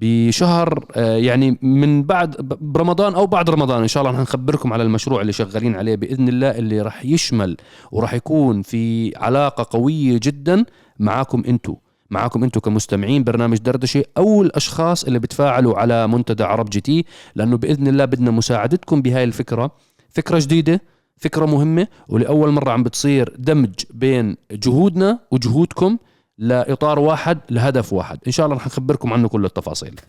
[0.00, 5.20] بشهر آه، يعني من بعد برمضان أو بعد رمضان إن شاء الله نخبركم على المشروع
[5.20, 7.56] اللي شغالين عليه بإذن الله اللي راح يشمل
[7.92, 10.64] وراح يكون في علاقة قوية جدا
[10.98, 11.74] معاكم أنتم
[12.10, 17.56] معاكم أنتم كمستمعين برنامج دردشة أو الأشخاص اللي بتفاعلوا على منتدى عرب جي تي لأنه
[17.56, 19.70] بإذن الله بدنا مساعدتكم بهاي الفكرة.
[20.10, 20.82] فكرة جديدة
[21.16, 25.98] فكرة مهمة ولأول مرة عم بتصير دمج بين جهودنا وجهودكم.
[26.40, 28.18] لاطار واحد لهدف واحد.
[28.26, 30.00] إن شاء الله رح نخبركم عنه كل التفاصيل.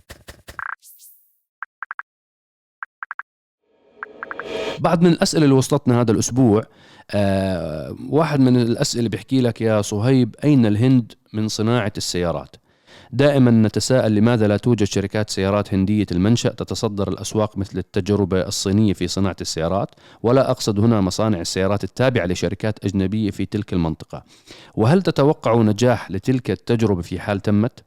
[4.79, 6.63] بعض من الأسئلة اللي وصلتنا هذا الأسبوع
[7.11, 12.55] آه واحد من الأسئلة بيحكي لك يا صهيب أين الهند من صناعة السيارات؟
[13.13, 19.07] دائما نتساءل لماذا لا توجد شركات سيارات هندية المنشأ تتصدر الأسواق مثل التجربة الصينية في
[19.07, 19.89] صناعة السيارات
[20.23, 24.23] ولا أقصد هنا مصانع السيارات التابعة لشركات أجنبية في تلك المنطقة
[24.75, 27.83] وهل تتوقع نجاح لتلك التجربة في حال تمت؟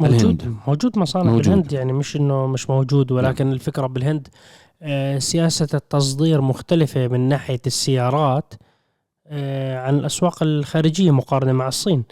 [0.00, 0.56] موجود الهند.
[0.66, 1.44] موجود مصانع موجود.
[1.44, 4.28] بالهند يعني مش إنه مش موجود ولكن الفكرة بالهند
[4.82, 8.54] آه، سياسة التصدير مختلفة من ناحية السيارات
[9.32, 12.04] عن الأسواق الخارجية مقارنة مع الصين.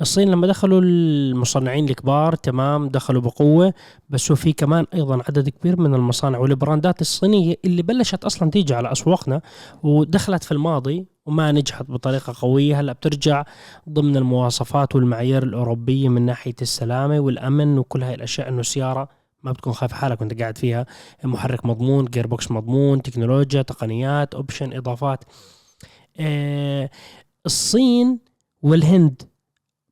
[0.00, 3.74] الصين لما دخلوا المصنعين الكبار تمام دخلوا بقوة
[4.08, 8.92] بس وفي كمان أيضا عدد كبير من المصانع والبراندات الصينية اللي بلشت أصلا تيجي على
[8.92, 9.40] أسواقنا
[9.82, 12.80] ودخلت في الماضي وما نجحت بطريقة قوية.
[12.80, 13.44] هلأ بترجع
[13.88, 19.08] ضمن المواصفات والمعايير الأوروبية من ناحية السلامة والأمن وكل هاي الأشياء إنه سياره
[19.42, 20.86] ما بتكون خايف حالك وأنت قاعد فيها.
[21.24, 25.24] محرك مضمون gearbox مضمون تكنولوجيا تقنيات option إضافات.
[25.24, 25.53] آه
[27.46, 28.18] الصين
[28.62, 29.22] والهند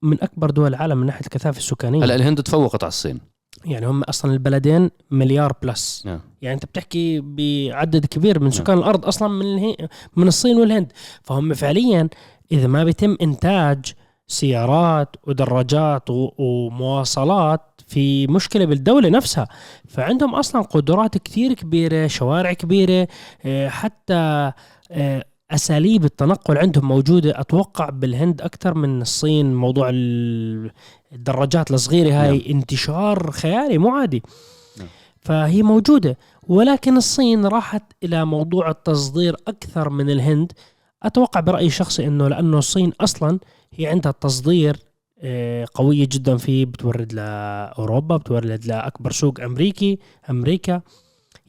[0.03, 3.21] من أكبر دول العالم من ناحية الكثافة السكانية هلا الهند تفوقت على الصين
[3.65, 6.21] يعني هم أصلا البلدين مليار plus نعم.
[6.43, 9.75] يعني أنت بتحكي بعدد كبير من سكان الأرض أصلا من.
[10.17, 12.09] من الصين والهند فهم فعليا
[12.53, 13.93] إذا ما بيتم إنتاج
[14.27, 16.03] سيارات ودراجات.
[16.11, 19.49] ومواصلات في مشكلة بالدولة نفسها
[19.89, 23.09] فعندهم أصلا قدرات كثير كبيرة شوارع كبيرة
[23.45, 24.53] آه، حتى
[24.91, 29.55] آه، أساليب التنقل عندهم موجودة؟ أتوقع بالهند أكثر من الصين.
[29.55, 30.71] موضوع ال-
[31.13, 32.49] الدراجات الصغيرة هاي نعم.
[32.49, 34.23] انتشار خيالي مو عادي.
[34.79, 34.89] نعم.
[35.21, 36.17] فهي موجودة.
[36.49, 40.53] ولكن الصين راحت إلى موضوع التصدير أكثر من الهند.
[41.03, 43.39] أتوقع برأيي الشخصي إنه لأنه الصين أصلا
[43.75, 44.77] هي عندها التصدير
[45.25, 46.65] آه، قوية جدا فيه.
[46.65, 49.99] بتورد لأوروبا بتورد لأكبر سوق أمريكي
[50.31, 50.81] أمريكا.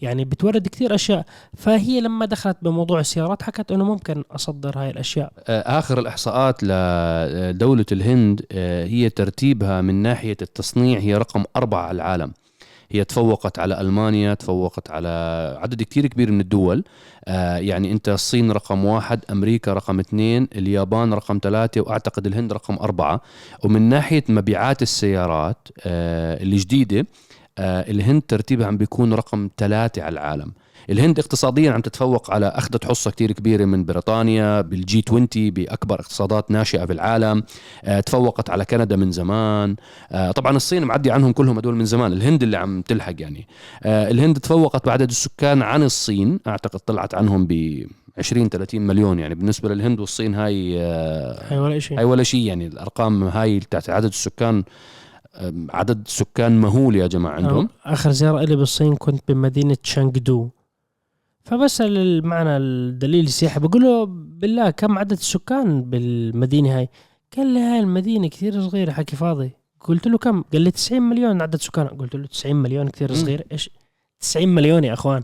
[0.04, 1.26] يعني بتورد كثير أشياء.
[1.58, 5.34] فهي لما دخلت بموضوع السيارات حكت أنه ممكن أصدر هاي الأشياء.
[5.48, 11.96] آه، آخر الإحصاءات لدوله الهند آه، هي ترتيبها من ناحية التصنيع هي رقم أربعة على
[11.96, 12.34] العالم.
[12.92, 15.10] هي تفوقت على ألمانيا تفوقت على
[15.62, 16.84] عدد كتير كبير من الدول.
[17.28, 22.76] آه، يعني أنت الصين رقم واحد أمريكا رقم اثنين اليابان رقم ثلاثة وأعتقد الهند رقم
[22.76, 23.22] أربعة.
[23.64, 27.06] ومن ناحية مبيعات السيارات آه، الجديدة آه
[27.60, 30.54] الهند ترتيبها عم بيكون رقم ثلاثة على العالم.
[30.90, 36.52] الهند اقتصاديا عم تتفوق على أخذت حصة كتير كبيرة من بريطانيا بالجي 20 بأكبر اقتصادات
[36.52, 37.44] ناشئة في العالم
[37.84, 39.76] آه، تفوقت على كندا من زمان.
[40.12, 43.48] آه، طبعا الصين معدي عنهم كلهم هدول من زمان الهند اللي عم تلحق يعني.
[43.84, 47.84] آه، الهند تفوقت بعدد السكان عن الصين أعتقد طلعت عنهم ب
[48.18, 49.36] 20 30 مليون يعني.
[49.36, 52.68] بالنسبة للهند والصين هاي هاي ولا شيء هاي ولا شيء يعني.
[52.68, 54.64] الأرقام هاي تاعت عدد السكان
[55.70, 57.70] عدد سكان مهول يا جماعة عندهم.
[57.86, 60.50] آخر زيارة لي بالصين كنت بمدينة شانغدو.
[61.44, 66.90] فبسأل المعنى الدليل السياحي بقول له بالله كم عدد السكان بالمدينة هاي؟
[67.38, 69.52] قال لي هاي المدينة كثير صغيرة حكي فاضي.
[69.80, 73.46] قلت له كم؟ قال لي 90 مليون عدد سكان قلت له 90 مليون كثير صغير؟
[73.52, 73.70] إيش؟
[74.20, 75.24] 90 مليون يا أخوان.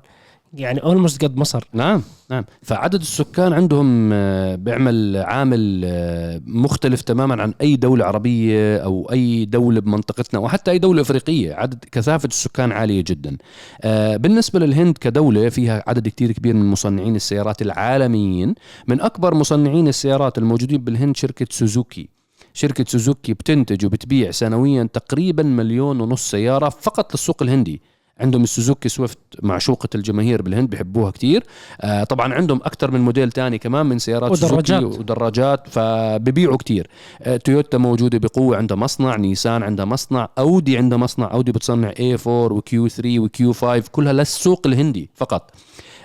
[0.54, 1.64] يعني اولموست قد مصر.
[1.74, 2.46] نعم نعم.
[2.62, 9.46] فعدد السكان عندهم آه، بيعمل عامل آه، مختلف تماما عن أي دولة عربية أو أي
[9.46, 11.54] دولة بمنطقتنا وحتى أي دولة أفريقية.
[11.54, 13.38] عدد كثافة السكان عالية جدا.
[13.82, 18.56] آه، بالنسبة للهند كدولة فيها عدد كتير كبير من مصنعين السيارات العالميين.
[18.88, 22.10] من أكبر مصنعين السيارات الموجودين بالهند شركة سوزوكي.
[22.54, 27.82] شركة سوزوكي بتنتج وبتبيع سنويا تقريبا مليون ونص سيارة فقط للسوق الهندي.
[28.20, 31.44] عندهم السوزوكي سويفت معشوقة الجماهير بالهند بحبوها كتير.
[31.82, 35.68] آه طبعا عندهم أكثر من موديل تاني كمان من سيارات ودراجات سوزوكي ودراجات.
[35.68, 36.88] فببيعوا كتير.
[37.22, 41.32] آه تويوتا موجودة بقوة عندها مصنع نيسان عندها مصنع أودي عندها مصنع.
[41.34, 45.52] أودي بتصنع A4 و Q3 و Q5 كلها للسوق الهندي فقط.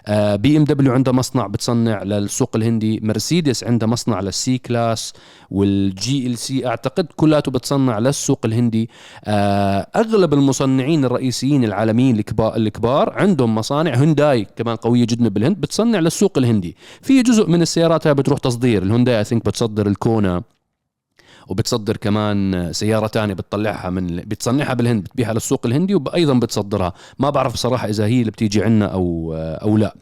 [0.09, 5.13] بي إم دبليو عندها مصنع بتصنع للسوق الهندي مرسيدس عندها مصنع لل C-Class
[5.51, 6.67] وال GLC.
[6.67, 8.91] أعتقد كلاته بتصنع للسوق الهندي.
[9.25, 13.95] آه، أغلب المصنعين الرئيسيين العالميين الكبار, الكبار عندهم مصانع.
[13.95, 16.77] هونداي كمان قوية جدا بالهند بتصنع للسوق الهندي.
[17.03, 18.83] في جزء من السيارات بتروح تصدير.
[18.83, 20.43] الهونداي I think بتصدر الكونا.
[21.49, 26.93] وبتصدر كمان سيارة تانية بتطلعها من بتصنعها بالهند بتبيعها للسوق الهندي وأيضا بتصدرها.
[27.19, 29.95] ما بعرف بصراحة إذا هي اللي بتيجي عنا أو أو لا.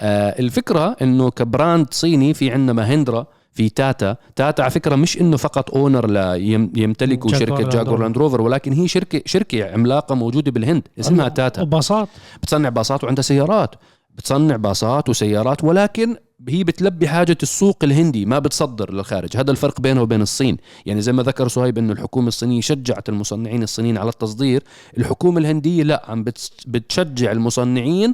[0.00, 4.16] آه، الفكرة إنه ك brand صيني في عندنا ماهندرا في تاتا.
[4.36, 9.22] تاتا على فكرة مش إنه فقط owner ليمتلكوا شركة جاكوار لاند روفر ولكن هي شركة
[9.26, 11.62] شركة عملاقة موجودة بالهند اسمها تاتا.
[11.62, 12.08] وباصات.
[12.42, 13.74] بتصنع باصات وعندها سيارات.
[14.14, 16.16] بتصنع باصات وسيارات ولكن
[16.48, 19.36] هي بتلبي حاجة السوق الهندي ما بتصدر للخارج.
[19.36, 20.56] هذا الفرق بينه وبين الصين.
[20.86, 24.62] يعني زي ما ذكر صهيب أنه الحكومة الصينية شجعت المصنعين الصينيين على التصدير.
[24.98, 26.24] الحكومة الهندية لا عم
[26.66, 28.12] بتشجع المصنعين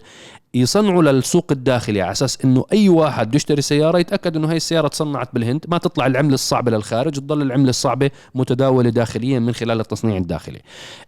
[0.54, 5.34] يصنعوا للسوق الداخلي على أساس إنه أي واحد يشتري سيارة يتأكد إنه هي السيارة تصنعت
[5.34, 5.64] بالهند.
[5.68, 10.60] ما تطلع العملة الصعبة للخارج تضل العملة الصعبة متداولة داخليا من خلال التصنيع الداخلي.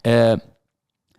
[0.06, 0.40] آه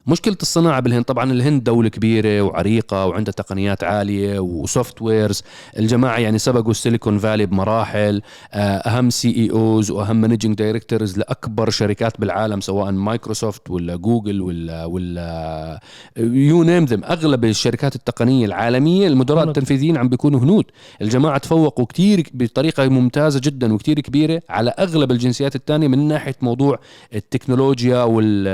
[0.10, 5.44] مشكلة الصناعة بالهند طبعا الهند دولة كبيرة وعريقة وعندها تقنيات عالية و softwares
[5.80, 8.22] الجماعة يعني سبقوا السيليكون فالي بمراحل
[8.54, 15.80] آه، أهم CEOs وأهم managing directors لأكبر شركات بالعالم سواء مايكروسوفت ولا جوجل ولا ولا
[16.18, 20.66] يو نيم ذم أغلب الشركات التقنية العالمية المدراء التنفيذيين عم بيكونوا هنود.
[21.02, 26.80] الجماعة تفوقوا كتير بطريقة ممتازة جدا وكتير كبيرة على أغلب الجنسيات الثانية من ناحية موضوع
[27.16, 28.48] التكنولوجيا وال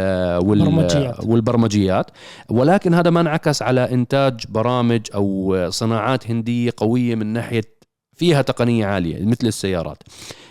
[1.26, 2.12] وال البرمجيات
[2.50, 7.76] ولكن هذا ما انعكس على إنتاج برامج أو صناعات هندية قوية من ناحية
[8.18, 10.04] فيها تقنية عالية مثل السيارات.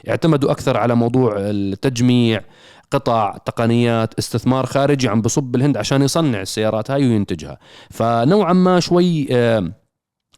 [0.08, 2.40] اعتمدوا أكثر على موضوع التجميع
[2.90, 7.58] قطع تقنيات استثمار خارجي عم بصب بالهند عشان يصنع السيارات هاي وينتجها.
[7.90, 9.72] فنوعا ما شوي آه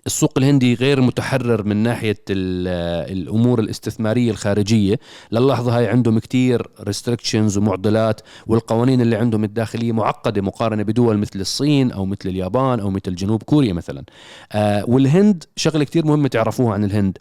[0.06, 4.98] السوق الهندي غير متحرر من ناحية الأمور الاستثمارية الخارجية.
[5.32, 11.92] للحظة هاي عندهم كتير restrictions ومعضلات والقوانين اللي عندهم الداخلية معقدة مقارنة بدول مثل الصين
[11.92, 14.04] أو مثل اليابان أو مثل جنوب كوريا مثلا.
[14.52, 17.18] آه والهند شغلة كتير مهمة تعرفوها عن الهند.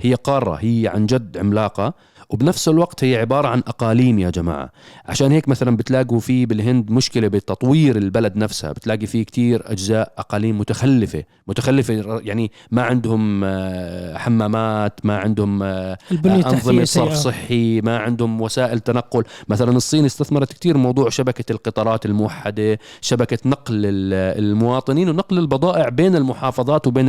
[0.00, 1.94] هي قارة هي عن جد عملاقة.
[2.30, 4.70] وبنفس الوقت هي عبارة عن أقاليم يا جماعة.
[5.06, 8.72] عشان هيك مثلا بتلاقوا في بالهند مشكلة بتطوير البلد نفسها.
[8.72, 15.98] بتلاقي في كتير أجزاء أقاليم متخلفة متخلفة يعني ما عندهم آه، حمامات ما عندهم آه،
[16.26, 19.24] أنظمة صرف صحي ما عندهم وسائل تنقل.
[19.48, 23.82] مثلا الصين استثمرت كتير موضوع شبكة القطارات الموحدة شبكة نقل
[24.14, 27.08] المواطنين ونقل البضائع بين المحافظات وبين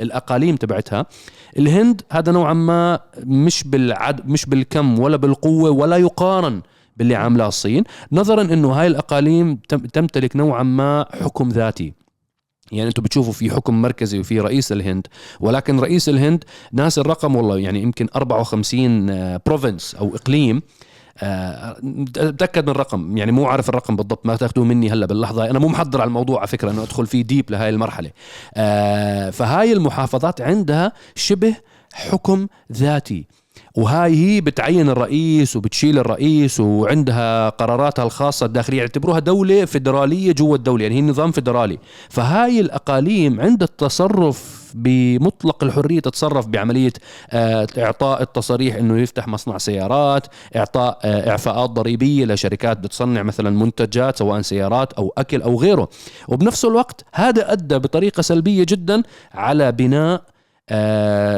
[0.00, 1.06] الأقاليم تبعتها.
[1.58, 3.00] الهند هذا نوعا ما
[3.34, 6.62] مش بالعد مش بالكم ولا بالقوة ولا يقارن
[6.96, 7.84] باللي عاملاه الصين.
[8.12, 9.56] نظرا إنه هاي الأقاليم
[9.92, 11.92] تمتلك نوعا ما حكم ذاتي.
[12.72, 15.06] يعني أنتم بتشوفوا في حكم مركزي وفي رئيس الهند
[15.40, 20.62] ولكن رئيس الهند ناسي الرقم والله يعني يمكن 54 province أو إقليم
[21.18, 21.76] آه،
[22.38, 23.16] تاكد من الرقم.
[23.16, 25.50] يعني مو عارف الرقم بالضبط ما تأخذوه مني هلأ باللحظة.
[25.50, 28.10] أنا مو محضر على الموضوع على فكرة انه أدخل فيه deep لهي المرحلة.
[28.54, 31.54] آه، فهاي المحافظات عندها شبه
[31.94, 33.26] حكم ذاتي.
[33.76, 38.78] وهاي هي بتعين الرئيس وبتشيل الرئيس وعندها قراراتها الخاصة الداخلية.
[38.78, 41.78] يعتبروها دولة فيدرالية جوا الدولة يعني هي نظام فيدرالي
[42.08, 46.92] فهاي الأقاليم عند التصرف بمطلق الحرية تتصرف بعملية
[47.30, 50.26] آه، إعطاء التصاريح أنه يفتح مصنع سيارات
[50.56, 55.88] إعطاء آه، إعفاءات ضريبية لشركات بتصنع مثلا منتجات سواء سيارات أو أكل أو غيره.
[56.28, 59.02] وبنفس الوقت هذا أدى بطريقة سلبية جدا
[59.34, 60.33] على بناء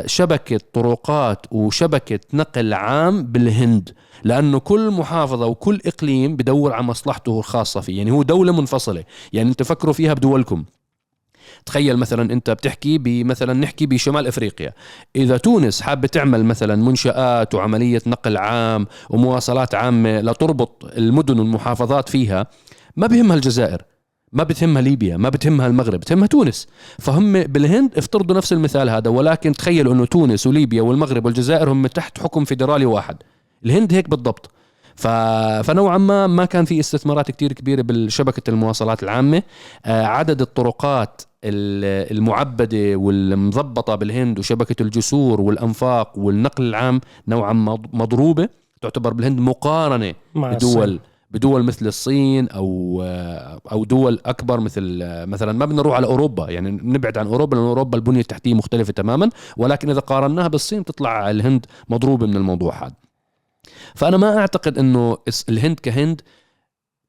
[0.06, 7.80] شبكة طرقات وشبكة نقل عام بالهند لأنه كل محافظة وكل إقليم بدور على مصلحته الخاصة
[7.80, 10.64] فيه يعني هو دولة منفصلة يعني انت فكروا فيها بدولكم.
[11.66, 14.72] تخيل مثلا أنت بتحكي بمثلا نحكي بشمال إفريقيا
[15.16, 22.46] إذا تونس حابة تعمل مثلا منشآت وعملية نقل عام ومواصلات عامة لتربط المدن والمحافظات فيها
[22.96, 23.82] ما بهمها الجزائر.
[24.36, 26.66] ما بتهمها ليبيا ما بتهمها المغرب بتهمها تونس.
[26.98, 32.18] فهم بالهند افترضوا نفس المثال هذا ولكن تخيلوا إنه تونس وليبيا والمغرب والجزائر هم تحت
[32.18, 33.16] حكم فيدرالي واحد.
[33.64, 34.50] الهند هيك بالضبط.
[34.96, 35.06] ف...
[35.66, 39.42] فنوعا ما ما كان في استثمارات كتير كبيرة بالشبكة المواصلات العامة.
[39.86, 48.48] آه عدد الطرقات المعبدة والمضبطة بالهند وشبكة الجسور والأنفاق والنقل العام نوعا ما مضروبة
[48.82, 51.00] تعتبر بالهند مقارنة بدول
[51.36, 53.02] بدول مثل الصين أو
[53.72, 57.64] أو دول أكبر مثل مثلا ما بدنا نروح على أوروبا يعني نبعد عن أوروبا لأن
[57.64, 62.94] أوروبا البنية التحتية مختلفة تماما ولكن إذا قارناها بالصين تطلع الهند مضروبة من الموضوع هذا.
[63.94, 65.18] فأنا ما أعتقد إنه
[65.48, 66.20] الهند كهند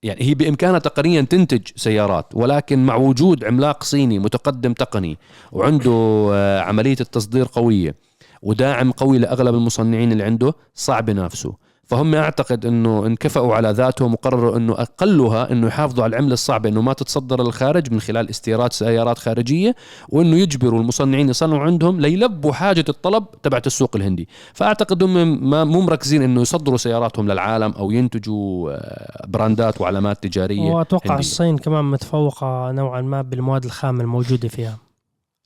[0.04, 5.18] يعني هي بإمكانها تقنيا تنتج سيارات ولكن مع وجود عملاق صيني متقدم تقني
[5.52, 7.96] وعنده آه، عملية التصدير قوية
[8.42, 11.54] وداعم قوي لأغلب المصنعين اللي عنده صعب ينافسه
[11.88, 16.82] فهم اعتقد إنه انكفأوا على ذاتهم وقرروا إنه أقلها إنه يحافظوا على العمله الصعبه إنه
[16.82, 19.76] ما تتصدر للخارج من خلال استيراد سيارات خارجية
[20.10, 24.28] وإنه يجبروا المصنعين يصنعوا عندهم ليلبوا حاجة الطلب تبعت السوق الهندي.
[24.54, 30.72] فأعتقد هم ما مو مركزين إنه يصدروا سياراتهم للعالم أو ينتجوا آه، براندات وعلامات تجارية
[30.72, 31.20] وأتوقع هندية.
[31.20, 34.78] الصين كمان متفوقة نوعا ما بالمواد الخام الموجودة فيها.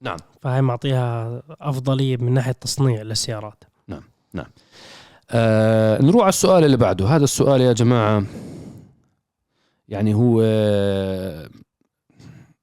[0.01, 0.17] نعم.
[0.41, 4.45] فهي معطيها أفضلية من ناحية تصنيع للسيارات نعم نعم.
[5.31, 7.05] آه نروح على السؤال اللي بعده.
[7.07, 8.23] هذا السؤال يا جماعة
[9.89, 11.49] يعني هو آه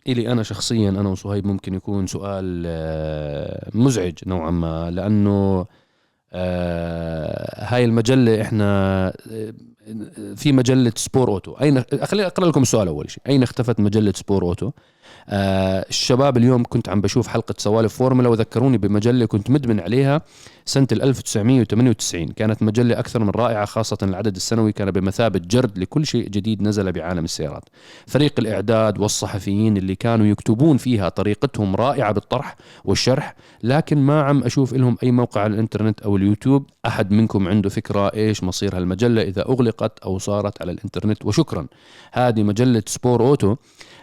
[0.09, 5.67] إلي أنا شخصيا أنا وصهيب ممكن يكون سؤال آه مزعج نوعا ما لأنه
[6.33, 9.53] آه هاي المجلة إحنا آه،
[10.37, 11.53] في مجلة سبور أوتو.
[11.53, 13.23] أين خليني أقرأ لكم السؤال أول شيء.
[13.29, 14.71] أين اختفت مجلة سبور أوتو؟
[15.29, 20.23] آه الشباب اليوم كنت عم بشوف حلقة سوالف فورمولا وذكروني بمجلة كنت مدمن عليها.
[20.69, 24.73] سنة 1998 كانت مجلة أكثر من رائعة خاصة العدد السنوي.
[24.73, 27.65] كان بمثابة جرد لكل شيء جديد نزل بعالم السيارات.
[28.07, 34.73] فريق الإعداد والصحفيين اللي كانوا يكتبون فيها طريقتهم رائعة بالطرح والشرح لكن ما عم أشوف
[34.73, 36.67] لهم أي موقع على الإنترنت أو اليوتيوب.
[36.87, 41.67] أحد منكم عنده فكرة إيش مصير هالمجلة إذا أغلقت أو صارت على الإنترنت؟ وشكرا.
[42.13, 43.57] هذه مجلة سبور أوتو.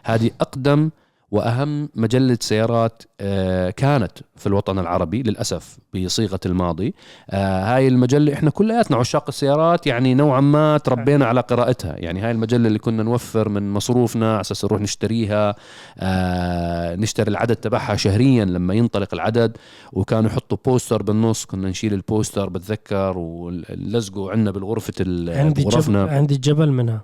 [0.03, 0.89] هذه أقدم
[1.31, 6.93] وأهم مجلة سيارات آه، كانت في الوطن العربي للأسف بصيغة الماضي.
[7.29, 11.95] آه، هاي المجلة إحنا كلياتنا عشاق السيارات يعني نوعا ما تربينا على قراءتها.
[11.97, 15.55] يعني هاي المجلة اللي كنا نوفر من مصروفنا على أساس نروح نشتريها
[15.99, 19.57] آه، نشتري العدد تبعها شهريا لما ينطلق العدد
[19.93, 24.93] وكانوا يحطوا poster بالنص كنا نشيل ال poster بتذكر ونلزقه عندنا بالغرفة
[25.27, 26.03] عندي غرفنا.
[26.03, 27.01] عندي جبل منها.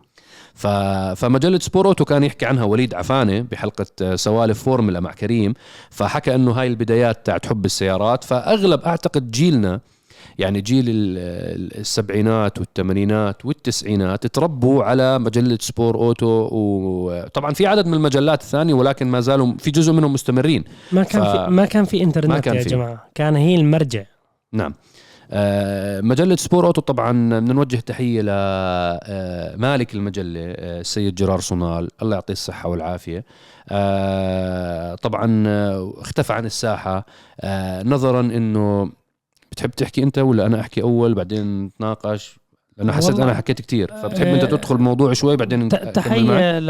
[0.62, 0.68] ف...
[1.22, 5.53] فمجلة سبور أوتو كان يحكي عنها وليد عفانه بحلقة سوالف فورمولا مع كريم.
[5.89, 8.24] فحكى إنه هاي البدايات تاعت حب السيارات.
[8.24, 9.80] فأغلب أعتقد جيلنا
[10.38, 16.47] يعني جيل السبعينات والثمانينات والتسعينات تربوا على مجلة سبور أوتو.
[16.51, 20.64] وطبعا في عدد من المجلات الثانية ولكن ما زالوا في جزء منهم مستمرين.
[20.91, 21.28] ما كان ف...
[21.28, 22.70] في ما كان في إنترنت ما كان يا في.
[22.70, 23.07] جماعة.
[23.16, 24.03] كان هي المرجع.
[24.53, 24.72] نعم.
[24.72, 24.76] آه،
[26.02, 31.88] مجلة سبور أوتو طبعا بدنا نوجه تحية لمالك آه، المجلة آه، السيد جرار صونال.
[32.02, 33.26] الله يعطيه الصحة والعافية.
[34.96, 35.44] طبعا
[36.02, 37.06] اختفى عن الساحة.
[37.84, 38.92] نظرا إنه
[39.52, 42.40] بتحب تحكي أنت ولا أنا أحكي أول؟ بعدين نتناقش.
[42.78, 46.70] لأنه حسيت أنا حكيت كثير فبتحب أنت تدخل الموضوع شوي بعدين تحية ل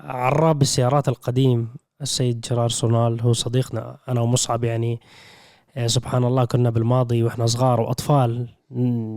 [0.00, 1.68] عراب السيارات القديم
[2.02, 3.20] السيد جرار صونال.
[3.20, 5.00] هو صديقنا أنا ومصعب يعني
[5.86, 8.48] سبحان الله كنا بالماضي وإحنا صغار وأطفال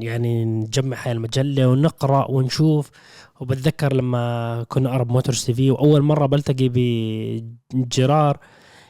[0.01, 2.91] يعني نجمع هاي المجلة ونقرأ ونشوف
[3.39, 6.71] وبتذكر لما كنا Arab Motors TV وأول مرة بلتقي
[7.73, 8.37] بجرار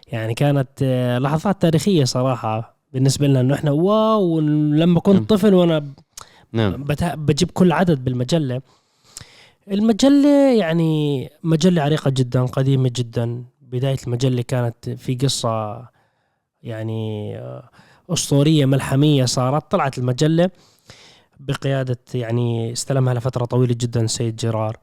[0.07, 5.26] يعني كانت آه، لحظات تاريخية صراحة بالنسبة لنا إنه إحنا wow لما كنت نعم.
[5.26, 5.86] طفل وأنا
[6.53, 6.86] نعم.
[7.15, 8.61] بجيب كل عدد بالمجلة
[9.72, 15.86] المجلة يعني مجلة عريقة جدا قديمة جدا بداية المجلة كانت في قصة
[16.64, 17.36] يعني
[18.09, 20.49] أسطورية ملحمية صارت طلعت المجلة
[21.39, 24.78] بقيادة يعني استلمها لفترة طويلة جدا سيد جرار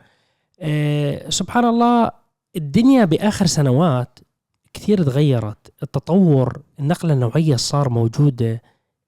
[0.60, 2.10] آه، سبحان الله
[2.56, 4.18] الدنيا بآخر سنوات
[4.74, 5.72] كثير تغيرت.
[5.82, 8.62] التطور النقلة النوعية صار موجودة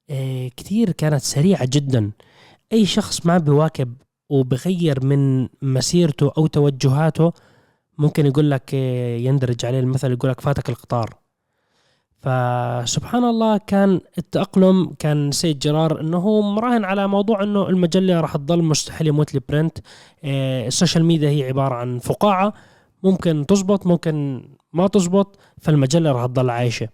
[0.09, 2.11] آه، كثير كانت سريعة جدا.
[2.73, 3.93] أي شخص ما بيواكب
[4.29, 7.33] وبغير من مسيرته أو توجهاته
[7.97, 11.20] ممكن يقول لك آه، يندرج عليه المثل يقول لك فاتك القطار.
[12.21, 18.37] فسبحان الله كان التأقلم كان سيد جرار إنه هو مراهن على موضوع إنه المجلة راح
[18.37, 19.77] تضل مستحيل يموت ال print
[20.23, 22.53] آه، ال social media هي عبارة عن فقاعة
[23.03, 24.43] ممكن تزبط ممكن
[24.73, 26.89] ما تزبط فالمجلة راح تضل عايشة.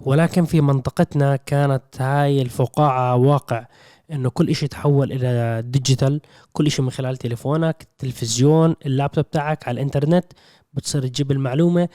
[0.00, 3.66] ولكن في منطقتنا كانت هاي الفقاعة واقع
[4.12, 6.20] إنه كل شيء تحول إلى digital
[6.52, 10.24] كل شيء من خلال تليفونك التلفزيون اللابتوب تاعك على الإنترنت
[10.72, 11.88] بتصير تجيب المعلومة.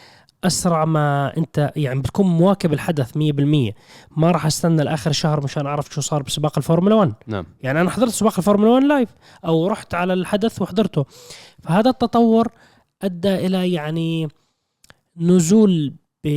[0.43, 3.17] أسرع ما أنت يعني بتكون مواكب الحدث 100%
[4.17, 7.45] ما راح أستنى لآخر شهر مشان أعرف شو صار بسباق الفورمولا 1 نعم.
[7.61, 9.09] يعني أنا حضرت سباق الفورمولا 1 live
[9.45, 11.05] أو رحت على الحدث وحضرته.
[11.63, 12.47] فهذا التطور
[13.01, 14.27] أدى إلى يعني
[15.17, 16.27] نزول ب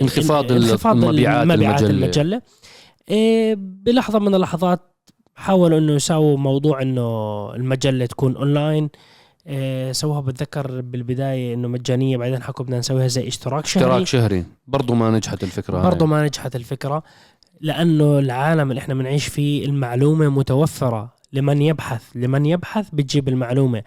[0.00, 2.04] انخفاض انخفاض المبيعات مبيعات المجلة.
[2.04, 2.42] المجلة.
[3.08, 4.80] إيه بلحظة من اللحظات
[5.34, 8.88] حاولوا إنه يساووا موضوع إنه المجلة تكون اونلاين
[9.46, 13.86] إيه سووها بتذكر بالبداية إنه مجانية بعدين حكوا بدنا نسويها زي اشتراك شهري.
[13.86, 14.44] اشتراك شهري.
[14.66, 16.06] برضو ما نجحت الفكرة برضه.
[16.06, 17.02] ما نجحت الفكرة
[17.60, 21.16] لأنه العالم اللي إحنا بنعيش فيه المعلومة متوفرة.
[21.32, 23.82] لمن يبحث؟ لمن يبحث بتجيب المعلومة.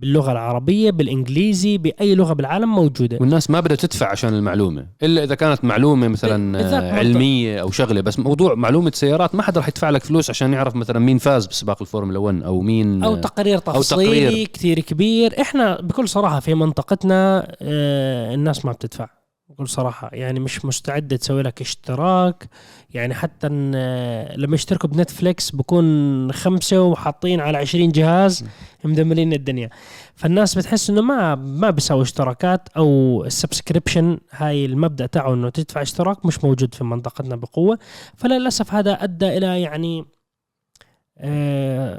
[0.00, 3.18] باللغة العربية بالإنجليزي بأي لغة بالعالم موجودة.
[3.20, 4.86] والناس ما بدها تدفع عشان المعلومة.
[5.02, 8.00] إلا إذا كانت معلومة مثلا آه، علمية أو شغلة.
[8.00, 11.46] بس موضوع معلومة سيارات ما حدا رح يدفع لك فلوس عشان يعرف مثلا مين فاز
[11.46, 14.46] بسباق الفورمولا 1 أو مين أو آه، تقرير تفصيلي تقرير.
[14.46, 15.40] كثير كبير.
[15.40, 19.17] إحنا بكل صراحة في منطقتنا آه، الناس ما بتدفع.
[19.58, 22.48] بكل صراحة يعني مش مستعدة تسوي لك اشتراك.
[22.94, 28.44] يعني حتى إن آه، لما يشتركوا بنتفليكس بكون خمسة وحاطين على 20 جهاز
[28.84, 29.70] مدمرين الدنيا.
[30.14, 35.82] فالناس بتحس إنه ما ما بيساوي اشتراكات أو ال subscription هاي المبدأ تاعه إنه تدفع
[35.82, 37.78] اشتراك مش موجود في منطقتنا بقوة.
[38.16, 40.04] فللأسف هذا أدى إلى يعني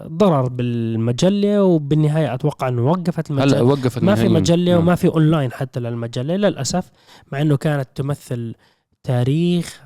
[0.07, 4.27] ضرر بالمجلة وبالنهاية أتوقع إنه وقفت هلا المجلة وقفت ما في.
[4.27, 4.81] مجلة نعم.
[4.81, 6.91] وما في اونلاين حتى للمجلة للأسف
[7.31, 8.55] مع إنه كانت تمثل
[9.03, 9.81] تاريخ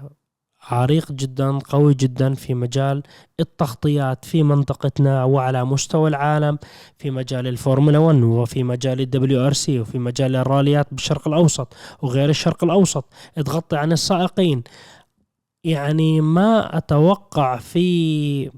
[0.68, 3.04] عريق جدا قوي جدا في مجال
[3.40, 6.58] التغطيات في منطقتنا وعلى مستوى العالم
[6.98, 12.64] في مجال الفورمولا 1 وفي مجال ال WRC وفي مجال الراليات بالشرق الأوسط وغير الشرق
[12.64, 13.06] الأوسط
[13.36, 14.64] تغطي عن السائقين
[15.64, 18.52] يعني ما أتوقع في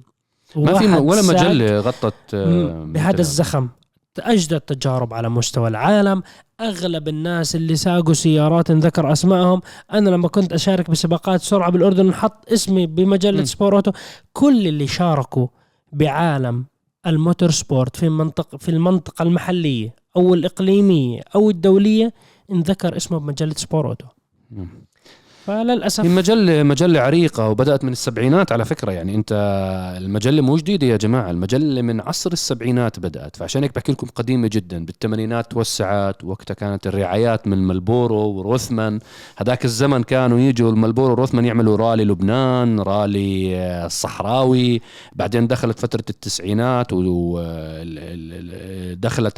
[0.55, 3.69] ما في ولا مجلة غطت آه، بهذا الزخم.
[4.19, 6.23] اجدد تجارب على مستوى العالم.
[6.61, 9.61] أغلب الناس اللي ساقوا سيارات انذكر أسمائهم.
[9.93, 13.45] أنا لما كنت أشارك بسباقات سرعة بالأردن حط اسمي بمجلة مم.
[13.45, 13.91] سبور اوتو
[14.33, 15.47] كل اللي شاركوا
[15.91, 16.65] بعالم
[17.07, 22.13] ال motorsport في المنطقة في المنطقة المحلية أو الإقليمية أو الدولية
[22.51, 24.05] انذكر اسمه بمجلة سبور اوتو
[24.51, 24.67] مم.
[25.45, 28.91] فللأسف هي مجلة مجلة عريقة وبدأت من السبعينات على فكرة.
[28.91, 29.31] يعني أنت
[29.97, 31.31] المجلة مو جديدة يا جماعة.
[31.31, 33.35] المجلة من عصر السبعينات بدأت.
[33.35, 34.85] فعشان هيك بحكي لكم قديمة جدا.
[34.85, 38.99] بالثمانينات توسعت وقتها كانت الرعايات من مارلبورو وروثمان.
[39.37, 44.81] هذاك الزمن كانوا يجوا الملبورو وروثمان يعملوا رالي لبنان رالي آه، الصحراوي.
[45.15, 47.39] بعدين دخلت فترة التسعينات ودخلت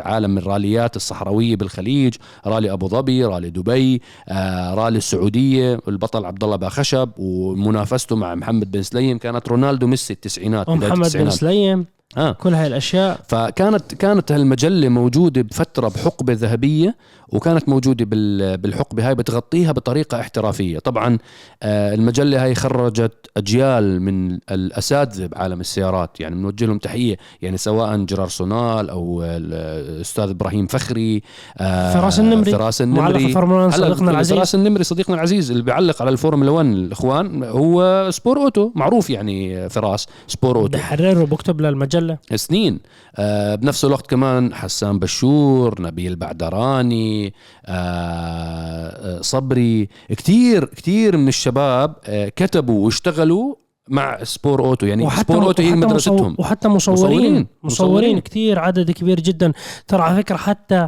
[0.02, 2.14] عالم الراليات الصحراوية بالخليج.
[2.46, 5.80] رالي أبو ظبي رالي دبي آه، رالي السعودية.
[5.98, 11.02] البطل عبد الله باخشب ومنافسته مع محمد بن سليم كانت رونالدو ميسي التسعينات ومحمد بن
[11.02, 11.34] التسعينات.
[11.34, 11.86] سليم
[12.16, 12.32] آه.
[12.32, 13.20] كل هاي الأشياء.
[13.28, 16.96] فكانت كانت هالمجلة موجودة بفترة بحقبة ذهبية
[17.30, 19.08] وكانت موجودة بال- بالحقبة.
[19.08, 20.80] هاي بتغطيها بطريقة احترافية.
[20.80, 21.18] طبعا
[21.64, 26.20] آه، المجلة هاي خرجت أجيال من الأساتذة بعالم السيارات.
[26.20, 27.18] يعني بنوجه لهم تحية.
[27.42, 31.22] يعني سواء جرار سونال أو الأستاذ إبراهيم فخري
[31.58, 32.52] آه، فراس النمري.
[32.52, 33.26] فراس النمري.
[33.26, 34.38] الفورمولا 1 هلا صديقنا العزيز.
[34.38, 38.72] فراس النمري صديقنا العزيز اللي بيعلق على الفورمولا 1 الإخوان هو سبور أوتو.
[38.76, 40.78] معروف يعني فراس سبور أوتو.
[40.78, 41.97] بحرر وبكتب للمجلة
[42.36, 42.80] سنين.
[43.16, 47.34] آه بنفس الوقت كمان حسان بشور نبيل بعدراني
[47.66, 53.56] آه آه، صبري كتير كتير من الشباب آه كتبوا واشتغلوا
[53.90, 56.36] مع سبور أوتو يعني سبور أوتو هي وحتى مدرستهم.
[56.40, 57.00] وحتى مصورين.
[57.04, 57.20] مصورين.
[57.20, 57.94] مصورين, مصورين.
[58.00, 59.54] مصورين كثير عدد كبير جدا.
[59.88, 60.88] ترى على فكرة حتى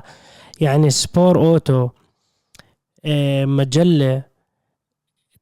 [0.61, 1.89] يعني سبور أوتو
[3.05, 4.23] آه، مجلة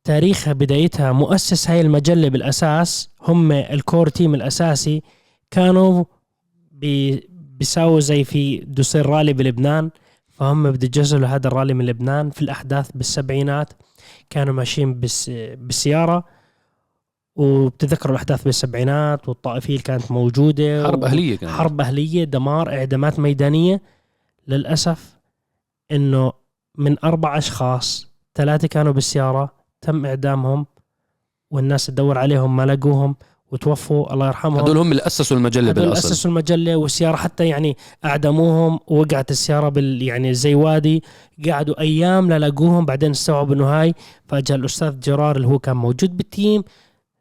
[0.03, 5.01] تاريخها بدايتها مؤسس هاي المجلة بالأساس هم ال core team الأساسي.
[5.51, 6.03] كانوا
[6.71, 9.89] بي- بيساووا زي في دوسير رالي بلبنان
[10.29, 13.73] فهم بده يجهزوا لهذا الرالي من لبنان في الأحداث بالسبعينات.
[14.29, 16.23] كانوا ماشيين بس بالسيارة
[17.35, 21.51] وبتذكروا الأحداث بالسبعينات والطائفية اللي كانت موجودة حرب أهلية كانت.
[21.51, 23.81] حرب أهلية دمار إعدامات ميدانية.
[24.47, 25.17] للأسف
[25.91, 26.33] إنه
[26.77, 30.65] من أربع أشخاص ثلاثة كانوا بالسيارة تم إعدامهم
[31.51, 33.15] والناس تدور عليهم ما لقوهم.
[33.51, 34.59] وتوفوا الله يرحمهم.
[34.59, 36.07] هدول هم اللي أسسوا المجلة هدول بالأصل.
[36.07, 41.03] أسسوا المجلة والسيارة حتى يعني أعدموهم ووقعت السيارة بال يعني زي وادي.
[41.49, 43.93] قعدوا أيام للاقوهم بعدين استوعبوا إنه هاي.
[44.27, 46.63] فجاء الأستاذ جرار اللي هو كان موجود بال team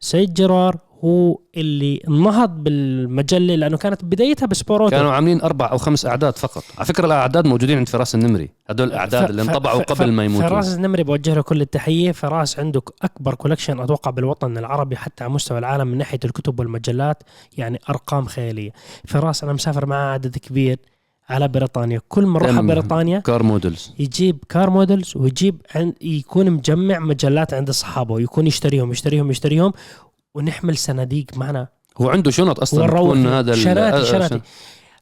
[0.00, 0.76] سيد جرار
[1.06, 6.36] هو اللي نهض بالمجلة لأنه كانت بدايتها بسبور أوتو كانوا عاملين أربع أو خمس أعداد
[6.36, 6.62] فقط.
[6.76, 8.48] على فكرة الأعداد موجودين عند فراس النمري.
[8.68, 12.12] هدول الأعداد اللي انطبعوا ف- قبل ما يموتوا فراس النمري بوجه له كل التحية.
[12.12, 17.22] فراس عنده أكبر collection أتوقع بالوطن العربي حتى على مستوى العالم من ناحية الكتب والمجلات
[17.58, 18.70] يعني أرقام خيالية.
[19.04, 20.78] فراس أنا مسافر معاه عدد كبير
[21.28, 22.00] على بريطانيا.
[22.08, 22.60] كل ما نروح.
[22.60, 28.92] بريطانيا كار مودلز يجيب كار مودلز ويجيب عند يكون مجمع مجلات عند أصحابه ويكون يشتريهم
[28.92, 29.72] يشتريهم يشتريهم.
[30.36, 31.68] ونحمل صناديق معنا.
[32.00, 33.18] هو عنده شنط أصلا ونروح.
[33.18, 34.40] هذا شناتي آه، شناتي.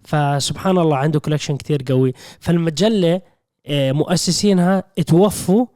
[0.05, 2.13] فسبحان الله عنده collection كتير قوي.
[2.41, 3.21] فالمجلة
[3.67, 5.67] آه، مؤسسينها توفوا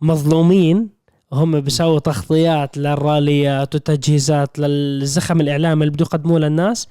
[0.00, 0.88] مظلومين.
[1.32, 6.88] هم بيسووا تغطيات للراليات وتجهيزات للزخم الإعلامي اللي بده يقدموه للناس.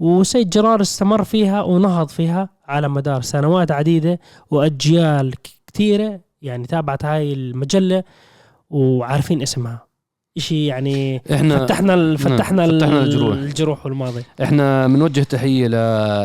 [0.00, 4.20] وسيد جرار استمر فيها ونهض فيها على مدار سنوات عديدة
[4.50, 5.34] وأجيال
[5.66, 8.04] كثيرة يعني تابعت هاي المجلة
[8.70, 9.85] وعارفين اسمها.
[10.36, 13.36] إشي يعني إحنا فتحنا ال- فتحنا, فتحنا ال- الجروح.
[13.36, 15.70] الجروح والماضي إحنا بنوجه تحية ل...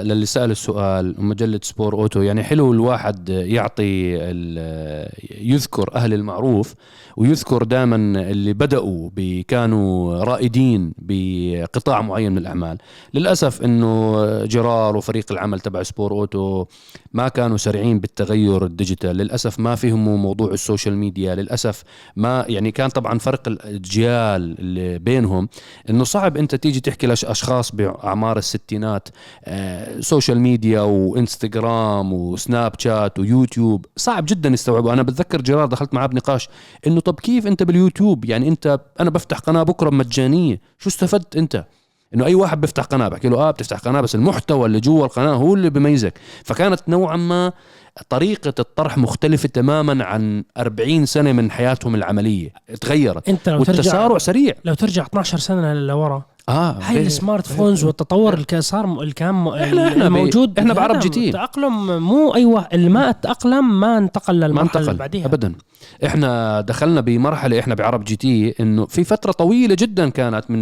[0.07, 5.09] للي سأل السؤال ومجله سبور أوتو يعني حلو الواحد يعطي ال...
[5.41, 6.73] يذكر أهل المعروف
[7.17, 9.41] ويذكر دائما اللي بدأوا ب...
[9.47, 12.77] كانوا رائدين بقطاع معين من الأعمال.
[13.13, 16.65] للأسف إنه جرار وفريق العمل تبع سبور أوتو
[17.13, 19.15] ما كانوا سريعين بالتغير ال digital.
[19.17, 21.35] للأسف ما فهموا موضوع ال social media.
[21.35, 21.83] للأسف
[22.15, 25.49] ما يعني كان طبعا فرق الاجيال اللي بينهم
[25.89, 29.09] إنه صعب أنت تيجي تحكي لاشخاص بأعمار الستينات
[29.45, 33.85] آه، social media وإنستغرام وسناب شات ويوتيوب.
[33.97, 34.93] صعب جدا يستوعبوا.
[34.93, 36.49] أنا بتذكر جرار دخلت معاه بنقاش
[37.01, 41.65] انه طب كيف أنت باليوتيوب؟ يعني أنت أنا بفتح قناة بكرة مجانية شو استفدت أنت؟
[42.13, 45.33] إنه أي واحد بيفتح قناة بحكي له آه بتفتح قناة بس المحتوى اللي جوا القناة
[45.33, 47.53] هو اللي بيميزك فكانت نوعا ما
[48.09, 52.49] طريقة الطرح مختلفة تماما عن 40 سنة من حياتهم العملية.
[52.81, 54.53] تغيرت أنت لو ترجع والتسارع سريع.
[54.65, 59.13] لو ترجع 12 سنة لورا آه هاي غير- ال smart phones والتطور اللي صار اللي
[59.13, 61.31] كان إحنا ب- موجود إحنا بعرب جي تي.
[61.31, 64.97] تأقلم مو أيوه اللي ما تأقلم ما انتقل للمرحلة اللي انتقل.
[64.97, 65.25] بعديها.
[65.25, 65.53] ابدا.
[66.05, 70.61] إحنا دخلنا بمرحلة إحنا بعرب جي تي إنه في فترة طويلة جدا كانت من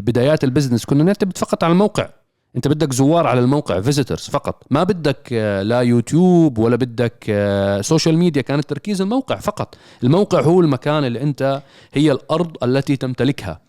[0.00, 0.84] بدايات ال business.
[0.84, 2.08] كنا نعتمد فقط على الموقع.
[2.56, 4.62] انت بدك زوار على الموقع visitors فقط.
[4.70, 9.74] ما بدك آه، لا يوتيوب ولا بدك آه، social media كان التركيز الموقع فقط.
[10.02, 13.60] الموقع هو المكان اللي انت هي الأرض التي تمتلكها.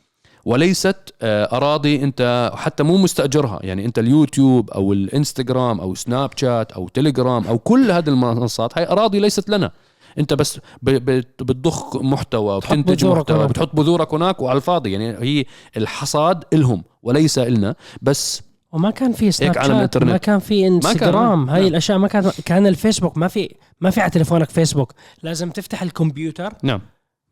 [0.46, 3.60] وليست آه، أراضي انت حتى مو مستأجرها.
[3.64, 8.88] يعني انت اليوتيوب أو الإنستغرام أو سناب شات أو تليجرام أو كل هذه المنصات هاي
[8.88, 9.72] أراضي ليست لنا.
[10.20, 13.50] انت بس بتضخ محتوى بتنتج بذورك محتوى هناك.
[13.50, 14.92] بتحط بذورك هناك وعلى الفاضي.
[14.92, 15.46] يعني هي
[15.78, 17.76] الحصاد إلهم وليس إلنا.
[18.02, 20.12] بس وما كان في سناب عالم شات الإنترنت.
[20.12, 21.70] ما كان في انستغرام هاي نعم.
[21.70, 24.94] الأشياء ما كانت كان الفيسبوك ما في ما في على تليفونك فيسبوك.
[25.24, 26.82] لازم تفتح الكمبيوتر نعم.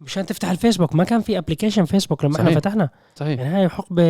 [0.02, 0.96] مشان تفتح الفيسبوك.
[0.96, 2.58] ما كان في application فيسبوك لما إحنا صحيح.
[2.58, 2.90] فتحنا.
[3.16, 3.40] صحيح.
[3.40, 4.04] يعني هاي حقبه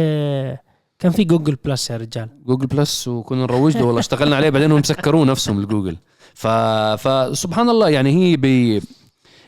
[0.99, 2.29] كان في جوجل بلس يا رجال.
[2.45, 3.99] جوجل بلس وكنا نروج له والله.
[3.99, 5.97] اشتغلنا عليه بعدين هم مسكروه نفسهم الجوجل.
[6.33, 6.47] ف...
[7.07, 8.81] فسبحان الله يعني هي ب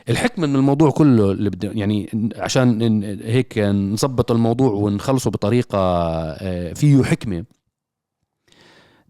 [0.08, 7.02] الحكمة من الموضوع كله اللي بدي يعني عشان هيك نظبط الموضوع ونخلصه بطريقة آه، فيه
[7.02, 7.44] حكمة.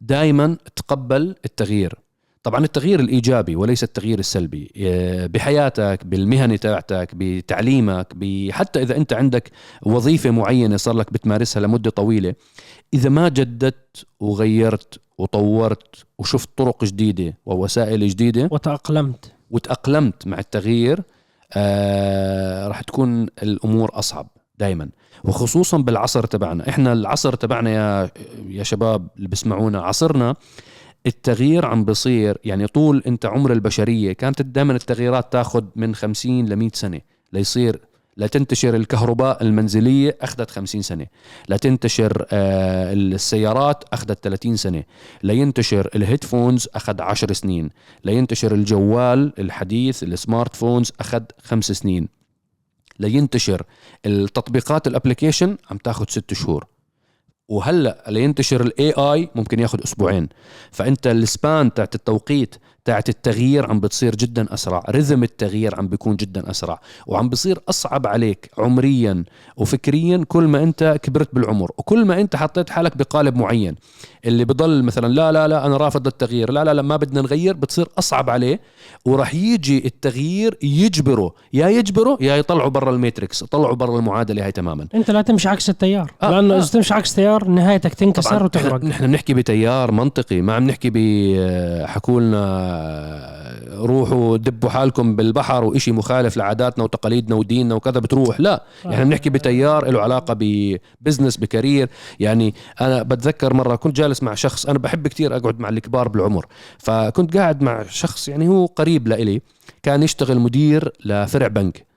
[0.01, 1.94] دائما تقبل التغيير.
[2.42, 4.72] طبعا التغيير الإيجابي وليس التغيير السلبي.
[4.76, 8.07] آه، بحياتك بالمهنة تاعتك بتعليمك
[8.51, 9.51] حتى إذا أنت عندك
[9.82, 12.34] وظيفة معينة صار لك بتمارسها لمدة طويلة
[12.94, 19.32] إذا ما جددت وغيرت وطورت وشفت طرق جديدة ووسائل جديدة وتأقلمت.
[19.51, 21.03] وتأقلمت مع التغيير
[21.53, 24.28] آه راح تكون الأمور أصعب
[24.59, 24.88] دائما.
[25.25, 26.69] وخصوصا بالعصر تبعنا.
[26.69, 28.11] إحنا العصر تبعنا يا
[28.49, 30.35] يا شباب اللي بسمعونا عصرنا
[31.07, 36.57] التغيير عم بصير يعني طول أنت عمر البشرية كانت دائما التغييرات تاخذ من 50 ل
[36.57, 37.01] 100 سنة.
[37.33, 37.81] ليصير
[38.16, 41.07] لا تنتشر الكهرباء المنزلية أخذت 50 سنة.
[41.49, 44.85] لا تنتشر آه، السيارات أخذت 30 سنة.
[45.23, 47.71] لا ينتشر ال headphones أخذ 10 سنين.
[48.05, 52.18] لا ينتشر الجوال الحديث ال smart phones أخذ خمس سنين.
[52.99, 53.62] لا ينتشر
[54.07, 56.66] التطبيقات ال application عم تاخذ ست شهور.
[57.49, 60.28] وهلأ لينتشر ال AI ممكن ياخذ أسبوعين.
[60.70, 66.16] فأنت ال span تاعت التوقيت تاعت التغيير عم بتصير جدا أسرع rhythm التغيير عم بيكون
[66.16, 69.24] جدا أسرع وعم بصير أصعب عليك عمريا
[69.57, 73.74] وفكريا كل ما أنت كبرت بالعمر وكل ما أنت حطيت حالك بقالب معين
[74.24, 77.57] اللي بضل مثلا لا لا لا أنا رافض التغيير لا لا لا ما بدنا نغير
[77.57, 78.61] بتصير أصعب عليه
[79.05, 84.53] وراح يجي التغيير يجبره يا يجبره يا يطلعه برا ال matrix يطلعوا برا المعادلة هاي
[84.53, 86.59] تماما أنت لا تمشي عكس التيار آه، لأنه آه.
[86.59, 90.99] اذا تمشي عكس تيار نهايتك تنكسر وتغرق نحن بنحكي بتيار منطقي ما عم نحكي ب
[91.87, 92.78] حكوا لنا
[93.79, 98.41] روحوا دبوا حالكم بالبحر وإشي مخالف لعاداتنا وتقاليدنا وديننا وكذا بتروح.
[98.41, 101.89] لا إحنا بنحكي بتيار له علاقة ب business ب career
[102.20, 106.47] يعني أنا بتذكر مرة كنت جالس مع شخص أنا بحب كتير أقعد مع الكبار بالعمر.
[106.79, 109.41] فكنت قاعد مع شخص يعني هو قريب لإلي
[109.83, 111.88] كان يشتغل مدير لفرع بنك.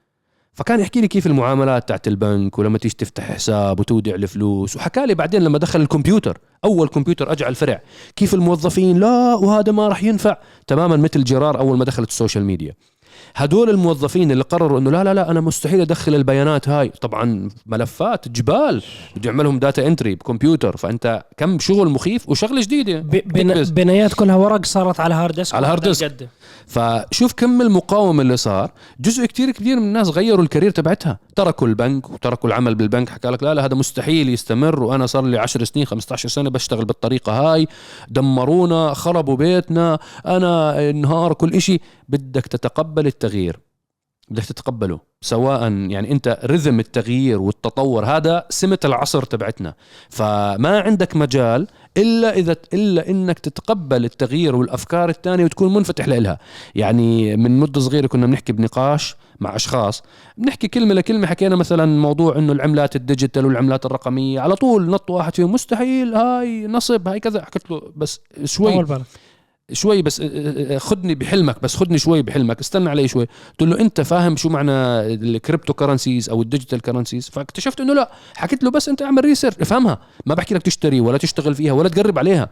[0.54, 4.76] فكان يحكي لي كيف المعاملات تاعت البنك ولما تيجي تفتح حساب وتودع الفلوس.
[4.76, 7.82] وحكى لي بعدين لما دخل الكمبيوتر أول كمبيوتر اجى على الفرع.
[8.16, 10.38] كيف الموظفين؟ لا وهذا ما راح ينفع.
[10.68, 12.76] تماما مثل جرار أول ما دخلت ال social media.
[13.36, 16.90] هدول الموظفين اللي قرروا إنه لا لا لا أنا مستحيل أدخل البيانات هاي.
[16.90, 18.84] طبعا ملفات جبال
[19.16, 23.00] بده يعملهم data entry بكمبيوتر فأنت كم شغل مخيف وشغلة جديدة.
[23.72, 26.30] بنايات كلها ورق صارت على hard disk على hard disk.
[26.68, 28.72] فشوف كم المقاومة اللي صار.
[29.00, 31.20] جزء كتير كبير من الناس غيروا ال career تبعتها.
[31.36, 33.10] تركوا البنك وتركوا العمل بالبنك.
[33.10, 34.84] حكى لك لا لا هذا مستحيل يستمر.
[34.84, 37.68] وأنا صار لي 10 سنين 15 سنة بشتغل بالطريقة هاي.
[38.10, 40.00] دمرونا خربوا بيتنا.
[40.26, 41.80] أنا إنهار كل إشي.
[42.10, 43.60] بدك تتقبل التغيير.
[44.30, 45.00] بدك تتقبله.
[45.22, 49.74] سواء يعني أنت rhythm التغيير والتطور هذا سمة العصر تبعتنا.
[50.10, 51.68] فما عندك مجال
[51.98, 56.40] إلا إذا إلا إنك تتقبل التغيير والأفكار الثانية وتكون منفتح لها
[56.76, 60.04] يعني من مدة صغيرة كنا بنحكي بنقاش مع أشخاص.
[60.38, 64.40] بنحكي كلمة لكلمة حكينا مثلا موضوع إنه العملات الديجيتال والعملات الرقمية.
[64.40, 67.46] على طول نط واحد فيهم مستحيل هاي نصب هاي كذا.
[67.46, 68.74] حكيت له بس شوي.
[68.74, 69.06] طول بالك.
[69.74, 73.28] شوي بس آه، آه، آه، خدني بحلمك بس خدني شوي بحلمك استنى علي شوي.
[73.60, 74.72] قلت له أنت فاهم شو معنى
[75.14, 79.56] ال cryptocurrencies أو ال digital currencies فاكتشفت إنه لا حكيت له بس أنت اعمل research
[79.62, 80.00] افهمها.
[80.26, 82.50] ما بحكي لك تشتري ولا تشتغل فيها ولا تقرب عليها.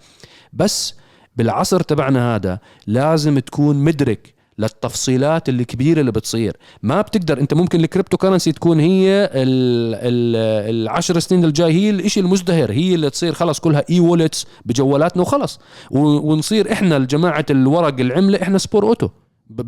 [0.53, 0.93] بس
[1.37, 6.57] بالعصر تبعنا هذا لازم تكون مدرك للتفصيلات الكبيرة اللي بتصير.
[6.83, 10.35] ما بتقدر انت ممكن ال cryptocurrency تكون هي ال ال
[10.75, 15.59] العشر سنين الجاي هي الإشي المزدهر هي اللي تصير خلص كلها e-wallets بجوالاتنا وخلص
[15.91, 19.09] ونصير إحنا الجماعة الورق العملة إحنا سبور اوتو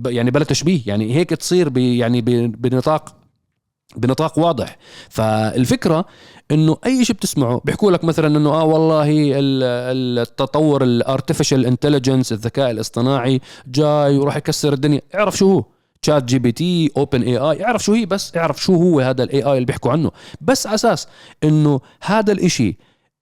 [0.06, 3.21] يعني بلا تشبيه يعني هيك تصير يعني بنطاق
[3.96, 4.78] بنطاق واضح.
[5.10, 6.06] فالفكرة
[6.52, 12.32] إنه أي شيء بتسمعه بيحكوا لك مثلا إنه آه والله ال- التطور ال artificial intelligence
[12.32, 15.02] الذكاء الاصطناعي جاي وراح يكسر الدنيا.
[15.16, 15.64] اعرف شو هو؟
[16.02, 19.24] تشات جي بي تي اوبن اي اي اعرف شو هي؟ بس اعرف شو هو هذا
[19.24, 20.12] ال AI اللي بيحكوا عنه.
[20.42, 21.08] بس أساس
[21.44, 22.78] إنه هذا الإشي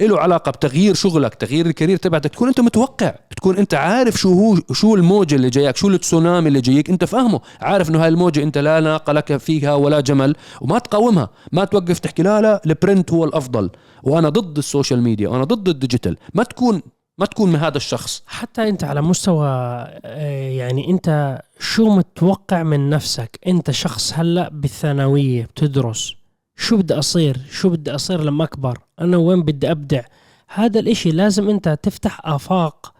[0.08, 4.34] له علاقة بتغيير شغلك تغيير ال career تبعتك تكون أنت متوقع تكون أنت عارف شو
[4.34, 8.44] هو شو الموجة اللي جايك شو التسونامي اللي جايك أنت فاهمه عارف إنه هاي الموجة
[8.44, 12.74] أنت لا ناقة لك فيها ولا جمل وما تقاومها ما توقف تحكي لا لا ال
[12.74, 13.70] print هو الأفضل
[14.04, 16.82] وأنا ضد ال social media وأنا ضد ال digital ما تكون
[17.20, 18.24] ما تكون من هذا الشخص.
[18.28, 25.44] حتى أنت على مستوى آه، يعني أنت شو متوقع من نفسك؟ أنت شخص هلأ بالثانوية
[25.44, 26.19] بتدرس.
[26.60, 30.02] شو بدي أصير؟ شو بدي أصير لما أكبر؟ أنا وين بدي أبدع؟
[30.48, 32.94] هذا الإشي لازم أنت تفتح آفاق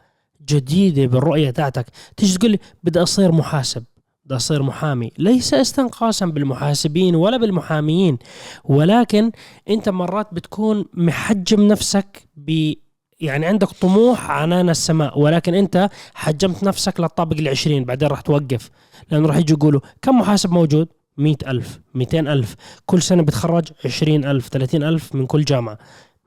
[0.50, 1.86] جديدة بالرؤية تاعتك.
[2.18, 3.84] تيجي تقول لي بدي أصير محاسب
[4.26, 5.12] بدي أصير محامي.
[5.18, 8.18] ليس استنقاصا بالمحاسبين ولا بالمحاميين
[8.64, 9.32] ولكن
[9.70, 12.74] أنت مرات بتكون محجم نفسك ب
[13.20, 18.70] يعني عندك طموح عنان السماء ولكن أنت حجمت نفسك للطابق العشرين بعدين راح توقف.
[19.12, 20.88] لأنه راح يجوا يقولوا كم محاسب موجود؟
[21.20, 22.56] مئة ألف مئتين ألف.
[22.86, 25.78] كل سنة بتخرج عشرين ألف ثلاثين ألف من كل جامعة.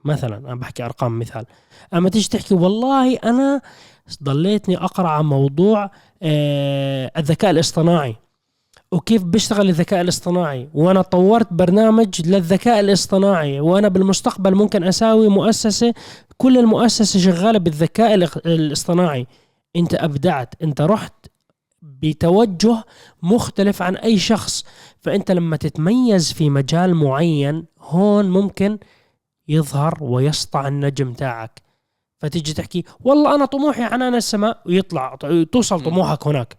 [0.04, 1.44] مثلا أنا بحكي أرقام مثال.
[1.94, 3.60] أما تيجي تحكي والله أنا
[4.22, 5.90] ضليتني أقرأ عن موضوع
[6.22, 8.16] آه الذكاء الاصطناعي.
[8.92, 13.60] وكيف بيشتغل الذكاء الاصطناعي؟ وأنا طورت برنامج للذكاء الاصطناعي.
[13.60, 15.94] وأنا بالمستقبل ممكن أساوي مؤسسة
[16.36, 18.14] كل المؤسسة شغالة بالذكاء
[18.46, 19.26] الاصطناعي.
[19.76, 20.54] أنت أبدعت.
[20.62, 21.26] أنت رحت
[21.82, 22.84] بتوجه
[23.22, 24.64] مختلف عن أي شخص.
[25.00, 28.78] فأنت لما تتميز في مجال معين هون ممكن
[29.48, 31.62] يظهر ويسطع النجم تاعك.
[32.18, 34.62] فتيجي تحكي والله أنا طموحي عنان السماء.
[34.66, 35.16] ويطلع
[35.52, 35.80] توصل.
[35.80, 36.56] طموحك هناك.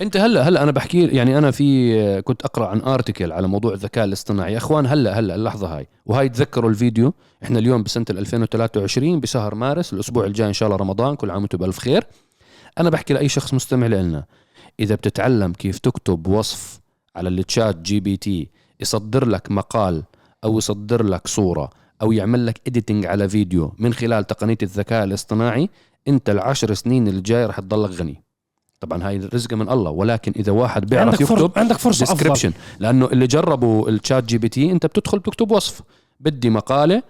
[0.00, 4.04] أنت هلأ هلأ أنا بحكي يعني أنا في كنت أقرأ عن ارتكل على موضوع الذكاء
[4.04, 4.52] الاصطناعي.
[4.52, 5.86] يا أخوان هلأ هلأ اللحظة هاي.
[6.06, 7.14] وهاي تذكروا الفيديو.
[7.42, 11.58] إحنا اليوم بسنة 2023 بشهر مارس الأسبوع الجاي إن شاء الله رمضان كل عام وأنتم
[11.58, 12.06] بألف خير.
[12.78, 14.24] أنا بحكي لأي شخص مستمع لنا
[14.80, 16.80] إذا بتتعلم كيف تكتب وصف
[17.16, 18.48] على ChatGPT
[18.80, 20.02] يصدر لك مقال
[20.44, 21.70] أو يصدر لك صورة
[22.02, 25.68] أو يعمل لك editing على فيديو من خلال تقنية الذكاء الاصطناعي
[26.08, 28.22] أنت العشر سنين اللي جاي رح تضلك غني.
[28.80, 32.16] طبعا هاي رزقه من الله ولكن إذا واحد بيعرف عندك يكتب عندك فرصة أفضل.
[32.16, 35.82] description لأنه اللي جربوا ال ChatGPT أنت بتدخل بتكتب وصف.
[36.20, 37.02] بدي مقالة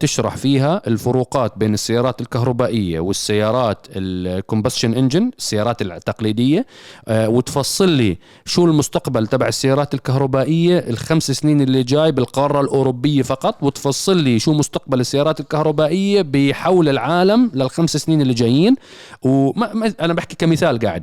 [0.00, 6.66] تشرح فيها الفروقات بين السيارات الكهربائية والسيارات ال combustion engine السيارات التقليدية
[7.08, 13.62] آه، وتفصل لي شو المستقبل تبع السيارات الكهربائية الخمس سنين اللي جاي بالقارة الأوروبية فقط
[13.62, 18.76] وتفصل لي شو مستقبل السيارات الكهربائية بحول العالم للخمس سنين اللي جايين.
[19.22, 21.02] وما ما- أنا بحكي كمثال قاعد.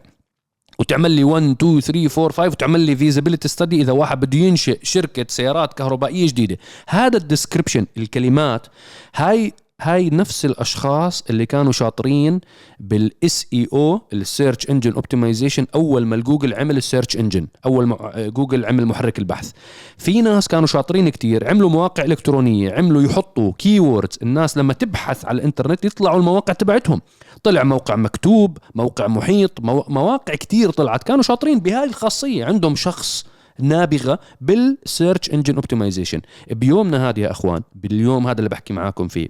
[0.83, 4.79] وتعمل لي 1 2 3 4 5 وتعمل لي feasibility study إذا واحد بده ينشئ
[4.83, 6.57] شركة سيارات كهربائية جديدة.
[6.87, 8.67] هذا ال description الكلمات
[9.15, 12.41] هاي هاي نفس الأشخاص اللي كانوا شاطرين
[12.79, 18.13] بال SEO ال search engine optimization أول ما الجوجل عمل ال search engine أول ما
[18.17, 19.51] جوجل عمل محرك البحث.
[19.97, 25.35] في ناس كانوا شاطرين كتير عملوا مواقع إلكترونية عملوا يحطوا keywords الناس لما تبحث على
[25.35, 27.01] الإنترنت يطلعوا المواقع تبعتهم.
[27.43, 29.85] طلع موقع مكتوب موقع محيط مو...
[29.87, 31.03] مواقع كتير طلعت.
[31.03, 32.45] كانوا شاطرين بهاي الخاصية.
[32.45, 33.25] عندهم شخص
[33.59, 36.21] نابغة بال search engine optimization
[36.51, 39.29] بيومنا هذا يا أخوان باليوم هذا اللي بحكي معاكم فيه.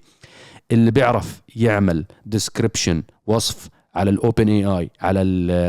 [0.74, 5.20] اللي بيعرف يعمل description وصف على ال OpenAI على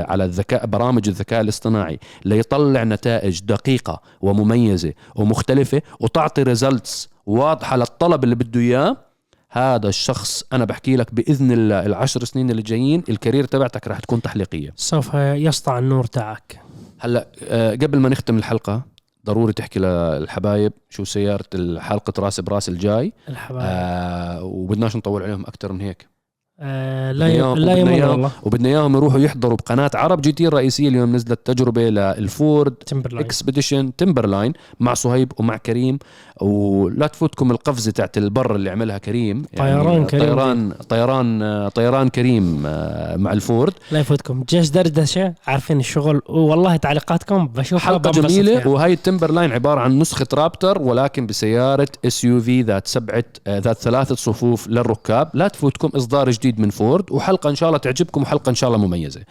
[0.09, 8.35] على الذكاء برامج الذكاء الاصطناعي ليطلع نتائج دقيقة ومميزة ومختلفة وتعطي results واضحة للطلب اللي
[8.35, 8.97] بده إياه.
[9.51, 14.01] هذا الشخص أنا بحكي لك بإذن الله العشر سنين اللي جايين ال career تبعتك راح
[14.01, 14.73] تكون تحليقية.
[14.77, 16.61] سوف يسطع النور تاعك.
[16.99, 18.83] هلأ آه، قبل ما نختم الحلقة
[19.25, 23.13] ضروري تحكي للحبايب شو سيارة حلقة راس برأس الجاي.
[23.29, 23.67] الحبايب.
[23.71, 26.14] آه وبدناش نطول عليهم أكثر من هيك.
[26.61, 27.55] آه لا ي...
[27.55, 31.83] لا يمر والله وبدنا إياهم يروحوا يحضروا بقناة عرب جي تي الرئيسية اليوم نزلت تجربة
[31.83, 35.99] لل Ford Timberline Expedition Timberline مع صهيب ومع كريم.
[36.41, 39.45] ولا تفوتكم القفزة تاعت البر اللي عملها كريم.
[39.57, 40.25] طيران كريم.
[40.25, 43.73] طيران طيران طيران كريم آه، مع الفورد.
[43.91, 44.45] لا يفوتكم.
[44.49, 46.23] جيش دردشة عارفين الشغل.
[46.29, 48.69] والله تعليقاتكم بشوفها حلقة جميلة فيها.
[48.69, 54.15] وهي ال Timberline عبارة عن نسخة Raptor ولكن بسيارة SUV ذات سبعة آه، ذات ثلاثة
[54.15, 55.31] صفوف للركاب.
[55.35, 58.87] لا تفوتكم إصدار جديد من فورد وحلقة إن شاء الله تعجبكم وحلقة إن شاء الله
[58.87, 59.23] مميزة.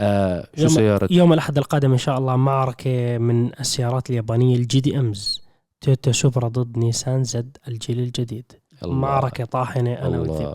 [0.00, 4.80] آه شو يوم- سيارة؟ يوم الأحد القادم إن شاء الله معركة من السيارات اليابانية ال
[4.80, 5.42] JDMs
[5.80, 8.52] تويوتا Supra ضد نيسان Z الجيل الجديد.
[8.82, 8.94] الله.
[8.94, 10.54] معركة طاحنة أنا الله.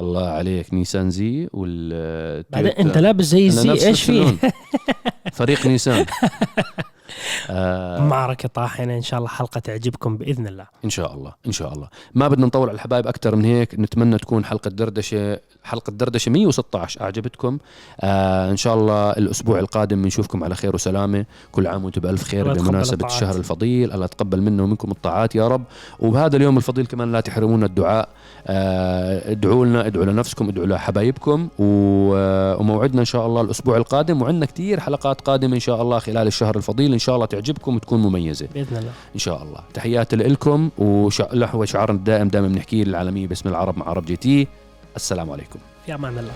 [0.00, 2.70] الله عليك نيسان Z وال بعدين.
[2.70, 4.38] أنت لابس زي ال Z إيش فيه؟ اللون.
[5.32, 6.06] فريق نيسان.
[7.50, 10.66] آه معركة طاحنة إن شاء الله حلقة تعجبكم بإذن الله.
[10.84, 11.88] إن شاء الله إن شاء الله.
[12.14, 17.00] ما بدنا نطول على الحبايب أكثر من هيك نتمنى تكون حلقة دردشة حلقة دردشة 116
[17.00, 17.58] أعجبتكم.
[18.00, 21.24] آه إن شاء الله الأسبوع القادم بنشوفكم على خير وسلامة.
[21.52, 23.06] كل عام وأنتم بألف خير بمناسبة.
[23.06, 23.92] الشهر الفضيل.
[23.92, 25.64] الله يتقبل منا ومنكم الطاعات يا رب.
[26.00, 28.08] وبهذا اليوم الفضيل كمان لا تحرمونا الدعاء.
[28.46, 31.48] آه ادعوا لنا ادعوا لنفسكم ادعوا لحبايبكم.
[31.60, 34.22] آه، وموعدنا إن شاء الله الأسبوع القادم.
[34.22, 36.92] وعندنا كثير حلقات قادمة إن شاء الله خلال الشهر الفضيل.
[36.96, 38.48] إن شاء الله تعجبكم وتكون مميزة.
[38.54, 38.92] بإذن الله.
[39.14, 39.60] إن شاء الله.
[39.74, 40.70] تحياتي لكم
[41.54, 44.48] وشعارنا الدائم دائما بنحكيه للعالميه باسم العرب مع عرب جي تي.
[44.96, 45.58] السلام عليكم.
[45.86, 46.32] في أمان الله.